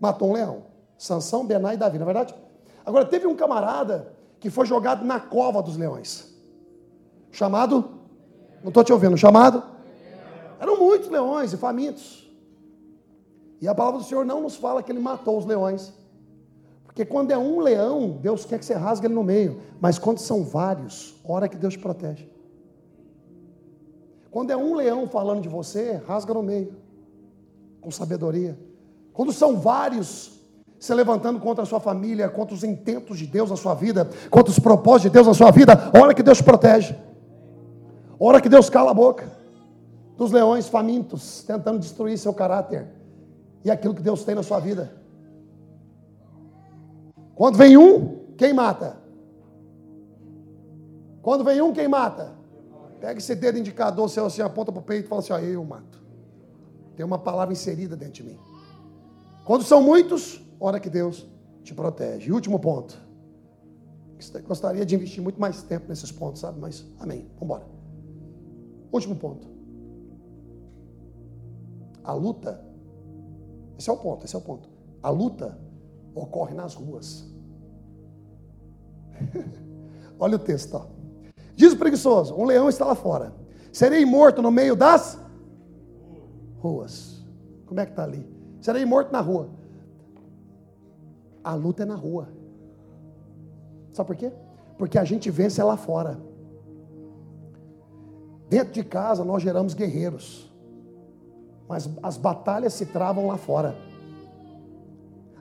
matou 0.00 0.30
um 0.30 0.32
leão. 0.32 0.66
Sansão, 0.98 1.46
Benaia 1.46 1.74
e 1.74 1.78
Davi, 1.78 1.98
não 1.98 2.04
é 2.04 2.12
verdade? 2.12 2.34
Agora, 2.84 3.04
teve 3.04 3.26
um 3.26 3.36
camarada 3.36 4.14
que 4.40 4.50
foi 4.50 4.66
jogado 4.66 5.04
na 5.04 5.20
cova 5.20 5.62
dos 5.62 5.76
leões. 5.76 6.34
Chamado? 7.30 8.00
Não 8.62 8.68
estou 8.68 8.82
te 8.82 8.92
ouvindo. 8.92 9.16
Chamado? 9.16 9.62
Eram 10.58 10.78
muitos 10.78 11.08
leões 11.08 11.52
e 11.52 11.56
famintos. 11.56 12.30
E 13.60 13.68
a 13.68 13.74
palavra 13.74 14.00
do 14.00 14.06
Senhor 14.06 14.24
não 14.24 14.40
nos 14.40 14.56
fala 14.56 14.82
que 14.82 14.90
ele 14.90 15.00
matou 15.00 15.38
os 15.38 15.44
leões. 15.44 15.92
Porque 16.96 17.04
quando 17.04 17.30
é 17.30 17.36
um 17.36 17.60
leão, 17.60 18.16
Deus 18.22 18.46
quer 18.46 18.58
que 18.58 18.64
você 18.64 18.72
rasgue 18.72 19.06
ele 19.06 19.12
no 19.12 19.22
meio. 19.22 19.60
Mas 19.78 19.98
quando 19.98 20.16
são 20.16 20.42
vários, 20.42 21.14
hora 21.22 21.46
que 21.46 21.54
Deus 21.54 21.74
te 21.74 21.78
protege. 21.78 22.26
Quando 24.30 24.50
é 24.50 24.56
um 24.56 24.74
leão 24.74 25.06
falando 25.06 25.42
de 25.42 25.48
você, 25.48 26.00
rasga 26.08 26.32
no 26.32 26.42
meio. 26.42 26.74
Com 27.82 27.90
sabedoria. 27.90 28.58
Quando 29.12 29.30
são 29.30 29.60
vários 29.60 30.40
se 30.78 30.94
levantando 30.94 31.38
contra 31.38 31.64
a 31.64 31.66
sua 31.66 31.80
família, 31.80 32.30
contra 32.30 32.54
os 32.54 32.64
intentos 32.64 33.18
de 33.18 33.26
Deus 33.26 33.50
na 33.50 33.56
sua 33.56 33.74
vida, 33.74 34.08
contra 34.30 34.50
os 34.50 34.58
propósitos 34.58 35.02
de 35.02 35.10
Deus 35.10 35.26
na 35.26 35.34
sua 35.34 35.50
vida, 35.50 35.90
hora 36.00 36.14
que 36.14 36.22
Deus 36.22 36.38
te 36.38 36.44
protege. 36.44 36.96
Hora 38.18 38.40
que 38.40 38.48
Deus 38.48 38.70
cala 38.70 38.92
a 38.92 38.94
boca 38.94 39.30
dos 40.16 40.32
leões 40.32 40.66
famintos, 40.66 41.44
tentando 41.46 41.78
destruir 41.78 42.16
seu 42.16 42.32
caráter 42.32 42.86
e 43.62 43.70
aquilo 43.70 43.94
que 43.94 44.02
Deus 44.02 44.24
tem 44.24 44.34
na 44.34 44.42
sua 44.42 44.58
vida. 44.58 45.04
Quando 47.36 47.58
vem 47.58 47.76
um, 47.76 48.34
quem 48.38 48.54
mata? 48.54 48.96
Quando 51.20 51.44
vem 51.44 51.60
um, 51.60 51.70
quem 51.70 51.86
mata? 51.86 52.34
Pega 52.98 53.18
esse 53.18 53.34
dedo 53.34 53.58
indicador, 53.58 54.08
seu 54.08 54.24
assim, 54.24 54.40
aponta 54.40 54.72
para 54.72 54.80
o 54.80 54.82
peito 54.82 55.04
e 55.04 55.08
fala 55.08 55.20
assim: 55.20 55.34
ó, 55.34 55.38
eu 55.38 55.62
mato. 55.62 56.02
Tem 56.96 57.04
uma 57.04 57.18
palavra 57.18 57.52
inserida 57.52 57.94
dentro 57.94 58.14
de 58.14 58.22
mim. 58.22 58.38
Quando 59.44 59.64
são 59.64 59.82
muitos, 59.82 60.40
hora 60.58 60.80
que 60.80 60.88
Deus 60.88 61.26
te 61.62 61.74
protege. 61.74 62.30
E 62.30 62.32
último 62.32 62.58
ponto. 62.58 62.98
Gostaria 64.44 64.86
de 64.86 64.94
investir 64.94 65.22
muito 65.22 65.38
mais 65.38 65.62
tempo 65.62 65.88
nesses 65.90 66.10
pontos, 66.10 66.40
sabe? 66.40 66.58
Mas, 66.58 66.86
amém. 66.98 67.28
Vamos 67.38 67.42
embora. 67.42 67.66
Último 68.90 69.14
ponto. 69.14 69.46
A 72.02 72.14
luta. 72.14 72.64
Esse 73.78 73.90
é 73.90 73.92
o 73.92 73.96
ponto, 73.98 74.24
esse 74.24 74.34
é 74.34 74.38
o 74.38 74.42
ponto. 74.42 74.70
A 75.02 75.10
luta 75.10 75.65
ocorre 76.16 76.54
nas 76.54 76.74
ruas. 76.74 77.24
Olha 80.18 80.36
o 80.36 80.38
texto. 80.38 80.74
Ó. 80.74 80.86
Diz 81.54 81.72
o 81.72 81.78
preguiçoso: 81.78 82.34
um 82.34 82.44
leão 82.44 82.68
está 82.68 82.84
lá 82.84 82.94
fora. 82.94 83.32
Serei 83.72 84.04
morto 84.04 84.40
no 84.40 84.50
meio 84.50 84.74
das 84.74 85.18
ruas. 86.58 87.24
Como 87.66 87.78
é 87.78 87.84
que 87.84 87.92
está 87.92 88.04
ali? 88.04 88.26
Serei 88.60 88.84
morto 88.84 89.12
na 89.12 89.20
rua. 89.20 89.50
A 91.44 91.54
luta 91.54 91.82
é 91.82 91.86
na 91.86 91.94
rua. 91.94 92.28
Sabe 93.92 94.06
por 94.06 94.16
quê? 94.16 94.32
Porque 94.78 94.98
a 94.98 95.04
gente 95.04 95.30
vence 95.30 95.62
lá 95.62 95.76
fora. 95.76 96.18
Dentro 98.48 98.72
de 98.72 98.84
casa 98.84 99.24
nós 99.24 99.42
geramos 99.42 99.74
guerreiros. 99.74 100.52
Mas 101.68 101.88
as 102.02 102.16
batalhas 102.16 102.72
se 102.72 102.86
travam 102.86 103.26
lá 103.26 103.36
fora. 103.36 103.76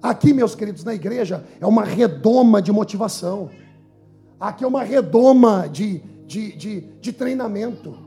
Aqui, 0.05 0.33
meus 0.33 0.53
queridos, 0.53 0.83
na 0.83 0.93
igreja, 0.93 1.43
é 1.59 1.65
uma 1.65 1.83
redoma 1.83 2.61
de 2.61 2.71
motivação. 2.71 3.49
Aqui 4.39 4.63
é 4.63 4.67
uma 4.67 4.83
redoma 4.83 5.67
de, 5.67 5.97
de, 6.27 6.55
de, 6.55 6.81
de 7.01 7.11
treinamento. 7.11 7.97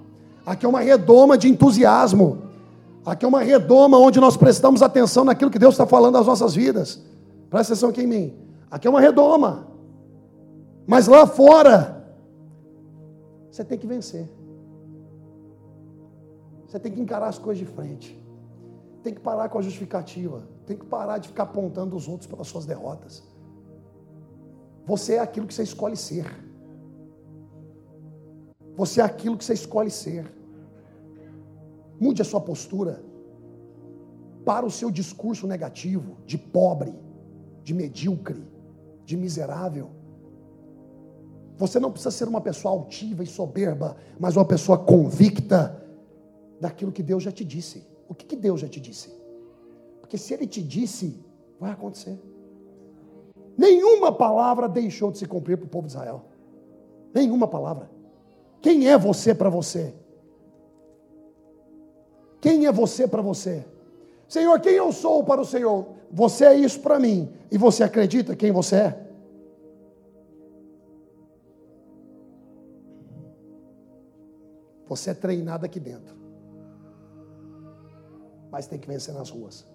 Aqui 0.47 0.65
é 0.65 0.69
uma 0.69 0.79
redoma 0.79 1.37
de 1.37 1.49
entusiasmo. 1.49 2.39
Aqui 3.05 3.25
é 3.25 3.29
uma 3.29 3.41
redoma 3.41 3.99
onde 3.99 4.21
nós 4.21 4.37
prestamos 4.37 4.81
atenção 4.81 5.25
naquilo 5.25 5.51
que 5.51 5.59
Deus 5.59 5.75
está 5.75 5.89
falando 5.89 6.15
nas 6.15 6.27
nossas 6.29 6.55
vidas. 6.55 7.03
Presta 7.51 7.73
atenção 7.73 7.89
aqui 7.89 8.03
em 8.03 8.07
mim. 8.07 8.35
Aqui 8.71 8.87
é 8.87 8.91
uma 8.91 9.01
redoma. 9.01 9.67
Mas 10.87 11.09
lá 11.09 11.27
fora, 11.27 12.15
você 13.51 13.65
tem 13.65 13.77
que 13.77 13.89
vencer. 13.89 14.29
Você 16.69 16.79
tem 16.79 16.93
que 16.93 17.01
encarar 17.01 17.27
as 17.27 17.41
coisas 17.41 17.59
de 17.59 17.67
frente. 17.67 18.17
Tem 19.03 19.13
que 19.13 19.21
parar 19.21 19.49
com 19.49 19.59
a 19.59 19.63
justificativa. 19.63 20.58
Tem 20.69 20.77
que 20.77 20.85
parar 20.85 21.17
de 21.17 21.29
ficar 21.29 21.45
apontando 21.45 21.97
os 21.97 22.07
outros 22.07 22.29
pelas 22.31 22.47
suas 22.47 22.67
derrotas. 22.67 23.23
Você 24.85 25.15
é 25.15 25.19
aquilo 25.19 25.47
que 25.47 25.55
você 25.55 25.63
escolhe 25.63 25.97
ser. 25.97 26.27
Você 28.77 29.01
é 29.01 29.05
aquilo 29.05 29.39
que 29.39 29.47
você 29.47 29.55
escolhe 29.55 29.91
ser. 29.91 30.31
Mude 31.99 32.21
a 32.21 32.25
sua 32.25 32.43
postura. 32.43 33.03
Para 34.45 34.67
o 34.67 34.71
seu 34.71 34.91
discurso 34.91 35.47
negativo, 35.47 36.19
de 36.27 36.37
pobre, 36.37 36.95
de 37.65 37.73
medíocre, 37.73 38.47
de 39.07 39.17
miserável. 39.17 39.89
Você 41.57 41.81
não 41.81 41.91
precisa 41.91 42.11
ser 42.11 42.29
uma 42.29 42.43
pessoa 42.43 42.75
altiva 42.75 43.23
e 43.23 43.27
soberba, 43.27 43.97
mas 44.21 44.37
uma 44.37 44.45
pessoa 44.45 44.77
convicta 44.77 45.83
daquilo 46.61 46.93
que 46.93 47.03
Deus 47.03 47.23
já 47.23 47.33
te 47.33 47.45
disse. 47.45 47.87
O 48.07 48.15
que, 48.15 48.27
que 48.27 48.37
Deus 48.37 48.61
já 48.61 48.69
te 48.69 48.79
disse? 48.79 49.18
Porque 50.09 50.16
se 50.16 50.33
Ele 50.33 50.47
te 50.47 50.62
disse, 50.62 51.23
vai 51.61 51.71
acontecer. 51.71 52.18
Nenhuma 53.59 54.11
palavra 54.11 54.66
deixou 54.66 55.12
de 55.12 55.18
se 55.18 55.27
cumprir 55.27 55.59
para 55.59 55.66
o 55.66 55.68
povo 55.68 55.87
de 55.87 55.92
Israel. 55.92 56.25
Nenhuma 57.12 57.47
palavra. 57.47 57.90
Quem 58.62 58.88
é 58.88 58.97
você 58.97 59.35
para 59.35 59.51
você? 59.51 59.94
Quem 62.40 62.64
é 62.64 62.73
você 62.73 63.07
para 63.07 63.21
você? 63.21 63.66
Senhor, 64.27 64.59
quem 64.61 64.77
eu 64.77 64.90
sou 64.92 65.23
para 65.23 65.42
o 65.42 65.44
Senhor? 65.44 65.88
Você 66.11 66.47
é 66.47 66.55
isso 66.55 66.81
para 66.81 66.99
mim. 66.99 67.31
E 67.51 67.59
você 67.59 67.85
acredita 67.85 68.35
quem 68.35 68.51
você 68.51 68.77
é? 68.77 69.07
Você 74.87 75.11
é 75.11 75.14
treinado 75.14 75.66
aqui 75.66 75.79
dentro. 75.79 76.16
Mas 78.51 78.66
tem 78.66 78.79
que 78.79 78.88
vencer 78.88 79.12
nas 79.12 79.29
ruas. 79.29 79.66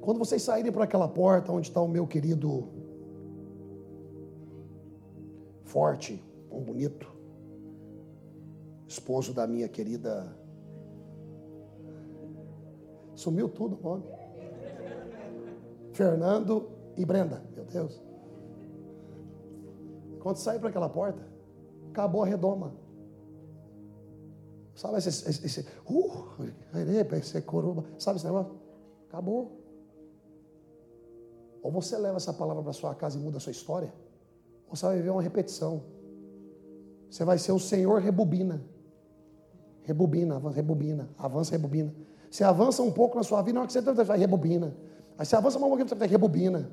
Quando 0.00 0.18
vocês 0.18 0.42
saírem 0.42 0.72
por 0.72 0.82
aquela 0.82 1.08
porta 1.08 1.52
onde 1.52 1.68
está 1.68 1.80
o 1.80 1.88
meu 1.88 2.06
querido 2.06 2.68
forte, 5.64 6.22
um 6.50 6.62
bonito, 6.62 7.06
esposo 8.88 9.32
da 9.32 9.46
minha 9.46 9.68
querida. 9.68 10.36
Sumiu 13.14 13.48
tudo 13.48 13.78
o 13.78 13.82
nome. 13.82 14.04
Fernando 15.92 16.70
e 16.96 17.04
Brenda, 17.04 17.42
meu 17.54 17.64
Deus. 17.64 18.02
Quando 20.20 20.36
sair 20.36 20.58
para 20.58 20.70
aquela 20.70 20.88
porta, 20.88 21.22
acabou 21.90 22.22
a 22.22 22.26
redoma. 22.26 22.74
Sabe 24.74 24.98
esse, 24.98 25.08
esse, 25.08 25.46
esse 25.46 25.60
uh, 25.86 26.26
sabe 27.98 28.16
esse 28.16 28.26
negócio? 28.26 28.58
Acabou. 29.08 29.59
Ou 31.62 31.70
você 31.70 31.96
leva 31.96 32.16
essa 32.16 32.32
palavra 32.32 32.62
para 32.62 32.72
sua 32.72 32.94
casa 32.94 33.18
e 33.18 33.20
muda 33.20 33.36
a 33.36 33.40
sua 33.40 33.50
história, 33.50 33.92
ou 34.68 34.76
você 34.76 34.86
vai 34.86 34.96
viver 34.96 35.10
uma 35.10 35.22
repetição. 35.22 35.82
Você 37.10 37.24
vai 37.24 37.38
ser 37.38 37.52
o 37.52 37.58
Senhor 37.58 38.00
rebobina. 38.00 38.62
Rebobina, 39.82 40.36
avança, 40.36 40.56
rebobina, 40.56 41.10
avança, 41.18 41.50
rebobina. 41.52 41.94
Você 42.30 42.44
avança 42.44 42.82
um 42.82 42.92
pouco 42.92 43.16
na 43.16 43.24
sua 43.24 43.42
vida, 43.42 43.54
na 43.54 43.60
hora 43.60 43.66
que 43.66 43.72
você 43.72 44.04
vai 44.04 44.18
rebobina. 44.18 44.76
Aí 45.18 45.26
você 45.26 45.34
avança 45.34 45.58
mais 45.58 45.66
um 45.66 45.76
pouquinho, 45.76 45.88
você 45.88 45.94
vai 45.96 46.08
rebobina. 46.08 46.70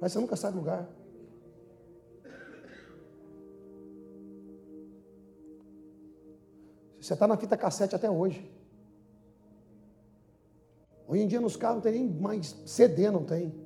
Mas 0.00 0.12
você 0.12 0.18
nunca 0.18 0.34
sai 0.34 0.50
do 0.50 0.58
lugar. 0.58 0.88
Você 7.00 7.12
está 7.12 7.26
na 7.26 7.36
fita 7.36 7.56
cassete 7.56 7.94
até 7.94 8.10
hoje. 8.10 8.50
Hoje 11.06 11.22
em 11.22 11.28
dia 11.28 11.40
nos 11.40 11.54
carros 11.54 11.76
não 11.76 11.82
tem 11.82 11.92
nem 11.92 12.08
mais 12.08 12.56
CD, 12.66 13.10
não 13.10 13.24
tem. 13.24 13.63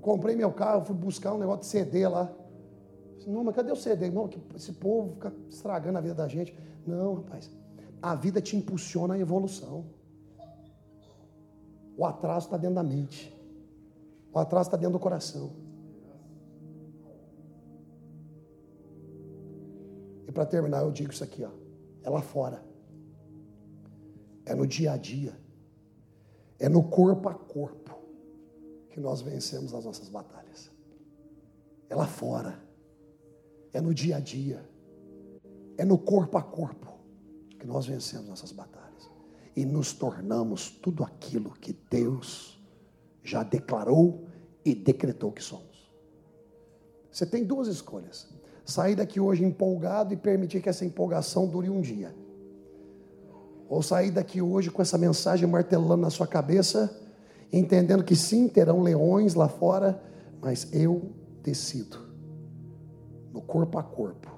Eu 0.00 0.02
comprei 0.02 0.34
meu 0.34 0.50
carro, 0.50 0.82
fui 0.82 0.96
buscar 0.96 1.34
um 1.34 1.38
negócio 1.38 1.60
de 1.60 1.66
CD 1.66 2.08
lá. 2.08 2.34
Não, 3.26 3.44
mas 3.44 3.54
cadê 3.54 3.70
o 3.70 3.76
CD? 3.76 4.06
Irmão, 4.06 4.30
esse 4.56 4.72
povo 4.72 5.12
fica 5.12 5.30
estragando 5.50 5.98
a 5.98 6.00
vida 6.00 6.14
da 6.14 6.26
gente. 6.26 6.56
Não, 6.86 7.16
rapaz. 7.16 7.50
A 8.00 8.14
vida 8.14 8.40
te 8.40 8.56
impulsiona 8.56 9.12
à 9.12 9.18
evolução. 9.18 9.84
O 11.98 12.06
atraso 12.06 12.46
está 12.46 12.56
dentro 12.56 12.76
da 12.76 12.82
mente. 12.82 13.30
O 14.32 14.38
atraso 14.38 14.68
está 14.68 14.78
dentro 14.78 14.94
do 14.94 14.98
coração. 14.98 15.52
E 20.26 20.32
para 20.32 20.46
terminar, 20.46 20.80
eu 20.80 20.90
digo 20.90 21.12
isso 21.12 21.22
aqui, 21.22 21.44
ó. 21.44 21.50
É 22.02 22.08
lá 22.08 22.22
fora. 22.22 22.64
É 24.46 24.54
no 24.54 24.66
dia 24.66 24.92
a 24.92 24.96
dia. 24.96 25.38
É 26.58 26.70
no 26.70 26.84
corpo 26.84 27.28
a 27.28 27.34
corpo 27.34 27.99
que 28.90 29.00
nós 29.00 29.20
vencemos 29.20 29.74
as 29.74 29.84
nossas 29.84 30.08
batalhas. 30.08 30.70
É 31.88 31.94
lá 31.94 32.06
fora. 32.06 32.62
É 33.72 33.80
no 33.80 33.94
dia 33.94 34.16
a 34.16 34.20
dia. 34.20 34.68
É 35.76 35.84
no 35.84 35.98
corpo 35.98 36.36
a 36.36 36.42
corpo 36.42 36.98
que 37.58 37.66
nós 37.66 37.86
vencemos 37.86 38.28
nossas 38.28 38.52
batalhas. 38.52 39.10
E 39.56 39.64
nos 39.64 39.92
tornamos 39.92 40.70
tudo 40.70 41.04
aquilo 41.04 41.50
que 41.52 41.72
Deus 41.72 42.60
já 43.22 43.42
declarou 43.42 44.26
e 44.64 44.74
decretou 44.74 45.32
que 45.32 45.42
somos. 45.42 45.90
Você 47.10 47.26
tem 47.26 47.44
duas 47.44 47.68
escolhas 47.68 48.28
sair 48.70 48.94
daqui 48.94 49.20
hoje 49.20 49.44
empolgado 49.44 50.14
e 50.14 50.16
permitir 50.16 50.62
que 50.62 50.68
essa 50.68 50.84
empolgação 50.84 51.46
dure 51.46 51.68
um 51.68 51.80
dia. 51.80 52.14
Ou 53.68 53.82
sair 53.82 54.10
daqui 54.10 54.40
hoje 54.40 54.70
com 54.70 54.80
essa 54.80 54.96
mensagem 54.96 55.48
martelando 55.48 56.02
na 56.02 56.10
sua 56.10 56.26
cabeça, 56.26 56.90
entendendo 57.52 58.04
que 58.04 58.14
sim, 58.14 58.48
terão 58.48 58.82
leões 58.82 59.34
lá 59.34 59.48
fora, 59.48 60.02
mas 60.40 60.68
eu 60.72 61.10
decido, 61.42 61.98
no 63.32 63.40
corpo 63.40 63.78
a 63.78 63.82
corpo, 63.82 64.30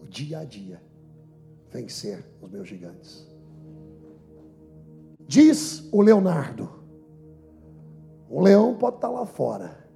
no 0.00 0.06
dia 0.08 0.40
a 0.40 0.44
dia, 0.44 0.82
vencer 1.70 2.24
os 2.40 2.50
meus 2.50 2.68
gigantes. 2.68 3.26
Diz 5.26 5.88
o 5.92 6.02
Leonardo: 6.02 6.68
o 8.28 8.40
leão 8.40 8.74
pode 8.74 8.96
estar 8.96 9.08
lá 9.08 9.24
fora, 9.24 9.86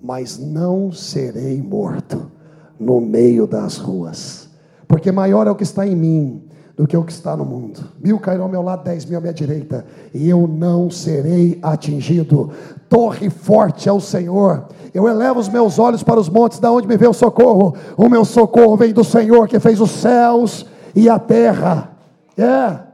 mas 0.00 0.38
não 0.38 0.90
serei 0.90 1.60
morto 1.60 2.30
no 2.78 3.00
meio 3.00 3.46
das 3.46 3.76
ruas, 3.76 4.48
porque 4.88 5.12
maior 5.12 5.46
é 5.46 5.50
o 5.50 5.56
que 5.56 5.62
está 5.62 5.86
em 5.86 5.94
mim 5.94 6.49
do 6.80 6.86
que 6.86 6.96
o 6.96 7.04
que 7.04 7.12
está 7.12 7.36
no 7.36 7.44
mundo. 7.44 7.78
Mil 8.02 8.18
cairão 8.18 8.44
ao 8.44 8.50
meu 8.50 8.62
lado, 8.62 8.84
dez 8.84 9.04
mil 9.04 9.18
à 9.18 9.20
minha 9.20 9.34
direita, 9.34 9.84
e 10.14 10.26
eu 10.30 10.48
não 10.48 10.90
serei 10.90 11.58
atingido. 11.62 12.50
Torre 12.88 13.28
forte 13.28 13.86
é 13.86 13.92
o 13.92 14.00
Senhor. 14.00 14.64
Eu 14.94 15.06
elevo 15.06 15.38
os 15.38 15.46
meus 15.46 15.78
olhos 15.78 16.02
para 16.02 16.18
os 16.18 16.30
montes, 16.30 16.58
da 16.58 16.72
onde 16.72 16.88
me 16.88 16.96
vê 16.96 17.06
o 17.06 17.12
socorro. 17.12 17.74
O 17.98 18.08
meu 18.08 18.24
socorro 18.24 18.78
vem 18.78 18.94
do 18.94 19.04
Senhor 19.04 19.46
que 19.46 19.60
fez 19.60 19.78
os 19.78 19.90
céus 19.90 20.64
e 20.96 21.06
a 21.06 21.18
terra. 21.18 21.90
É. 22.38 22.89